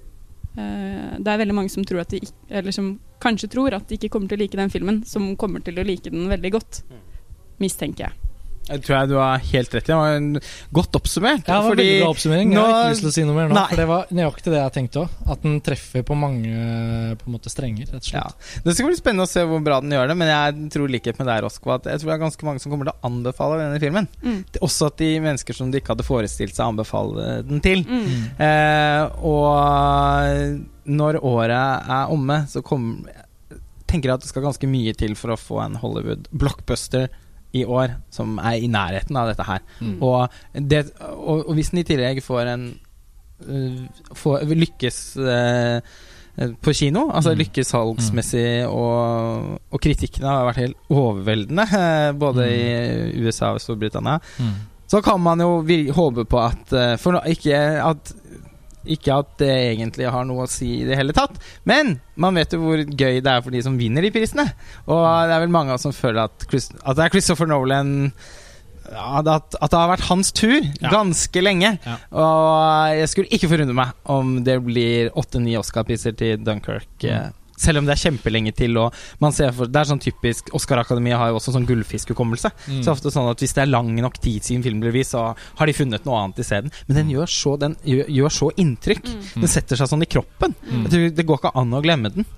[0.57, 3.97] uh, Det er veldig mange som tror at de Eller som kanskje tror at de
[3.97, 6.83] ikke kommer til å like den filmen, som kommer til å like den veldig godt.
[7.63, 8.24] Mistenker jeg.
[8.65, 9.93] Jeg tror jeg du har helt rett i.
[9.93, 10.29] Det var en
[10.79, 11.43] godt oppsummert.
[11.45, 12.53] Ja, det var fordi veldig bra oppsummering.
[12.55, 13.57] Jeg har ikke lyst til å si noe mer nå.
[13.59, 13.65] Nei.
[13.69, 15.17] For det var nøyaktig det jeg tenkte òg.
[15.35, 16.53] At den treffer på mange
[17.21, 18.25] på en måte strenger, rett og Ja.
[18.65, 21.21] Det skal bli spennende å se hvor bra den gjør det, men jeg tror likhet
[21.21, 23.59] med deg, Rosko, at jeg tror det er ganske mange som kommer til å anbefale
[23.61, 24.09] denne filmen.
[24.25, 24.39] Mm.
[24.65, 27.85] Også at de mennesker som de ikke hadde forestilt seg anbefaler den til.
[27.85, 28.15] Mm.
[28.49, 33.05] Eh, og når året er omme, så kom,
[33.91, 37.11] tenker jeg at det skal ganske mye til for å få en Hollywood blockbuster
[37.55, 39.63] i år som er i nærheten av dette her.
[39.81, 39.97] Mm.
[40.03, 40.29] Og,
[40.71, 40.85] det,
[41.15, 42.67] og, og hvis den i tillegg får en
[43.47, 43.79] øh,
[44.19, 45.81] får, lykkes øh,
[46.63, 47.39] på kino, altså Mm.
[47.45, 54.19] lykkes salgsmessig, og, og kritikkene har vært helt overveldende, eh, både i USA og Storbritannia,
[54.39, 54.55] Mm.
[54.91, 55.63] så kan man jo
[55.95, 58.15] håpe på at eh, For ikke at
[58.87, 62.53] ikke at det egentlig har noe å si i det hele tatt, men man vet
[62.53, 64.45] jo hvor gøy det er for de som vinner de prisene.
[64.87, 67.49] Og det er vel mange av oss som føler at, Chris, at det er Christopher
[67.51, 67.95] Nolan
[68.85, 70.91] ja, at, at det har vært hans tur Ja.
[70.93, 71.71] ganske lenge.
[71.87, 71.95] Ja.
[72.13, 77.17] Og jeg skulle ikke forundre meg om det blir åtte-ni Oscar-priser til Dunkerque.
[77.33, 77.41] Mm.
[77.61, 78.77] Selv om det er kjempelenge til.
[78.81, 82.51] Og man ser for, det er sånn typisk Oscar-akademiet har jo også sånn gullfiskhukommelse.
[82.67, 82.83] Mm.
[82.85, 85.33] Så ofte sånn at Hvis det er lang nok tid siden film blir vist, så
[85.35, 86.75] har de funnet noe annet isteden.
[86.89, 89.11] Men den gjør så, den gjør, gjør så inntrykk.
[89.11, 89.25] Mm.
[89.45, 90.57] Den setter seg sånn i kroppen.
[90.65, 90.85] Mm.
[90.85, 92.29] Jeg tror Det går ikke an å glemme den.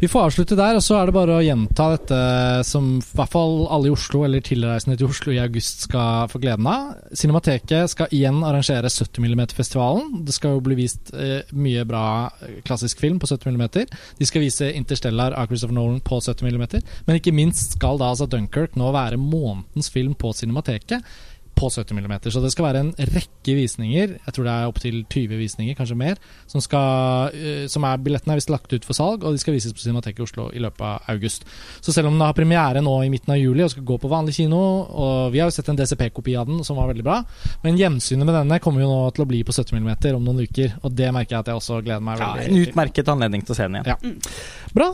[0.00, 2.18] Vi får avslutte der, og så er det bare å gjenta dette
[2.68, 6.40] som i hvert fall alle i Oslo eller tilreisende til Oslo i august skal få
[6.42, 6.90] gleden av.
[7.16, 10.20] Cinemateket skal igjen arrangere 70 mm-festivalen.
[10.28, 12.04] Det skal jo bli vist eh, mye bra
[12.44, 13.66] eh, klassisk film på 70 mm.
[14.18, 16.68] De skal vise Interstellar av Christopher Nolan på 70 mm.
[17.08, 21.06] Men ikke minst skal da altså Dunkerque nå være månedens film på Cinemateket
[21.58, 22.14] på 70 mm.
[22.30, 25.98] Så det skal være en rekke visninger, jeg tror det er opptil 20 visninger, kanskje
[25.98, 29.42] mer, som, skal, eh, som er billettene er visst lagt ut for salg, og de
[29.42, 31.46] skal vises på Cinemateket i Oslo i løpet av august.
[31.80, 34.12] Så selv om den har premiere nå i midten av juli og skal gå på
[34.12, 37.20] vanlig kino, og vi har jo sett en DCP-kopi av den som var veldig bra,
[37.66, 40.46] men gjensynet med denne kommer jo nå til å bli på 70 mm om noen
[40.46, 42.46] uker, og det merker jeg at jeg også gleder meg veldig.
[42.46, 43.94] Ja, en utmerket anledning til å se den igjen.
[43.94, 44.72] Ja.
[44.74, 44.92] Bra.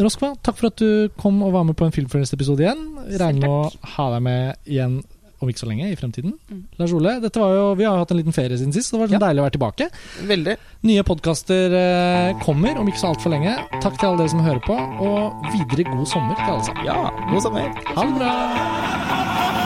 [0.00, 2.84] Roskva, takk for at du kom og var med på en Filmfrelst-episode igjen.
[3.20, 5.02] Regner med å ha deg med igjen
[5.42, 6.32] om ikke så lenge i fremtiden.
[6.50, 6.62] Mm.
[6.78, 8.90] Lars Ole, dette var jo, vi har hatt en liten ferie siden sist.
[8.90, 9.26] så Det var sånn Ja.
[9.26, 9.90] deilig å være tilbake.
[10.32, 10.56] Veldig.
[10.82, 13.56] Nye podkaster eh, kommer om ikke så altfor lenge.
[13.80, 16.84] Takk til alle dere som hører på, og videre god sommer til alle sammen.
[16.86, 17.68] Ja, god sommer.
[17.94, 19.61] Ha det bra!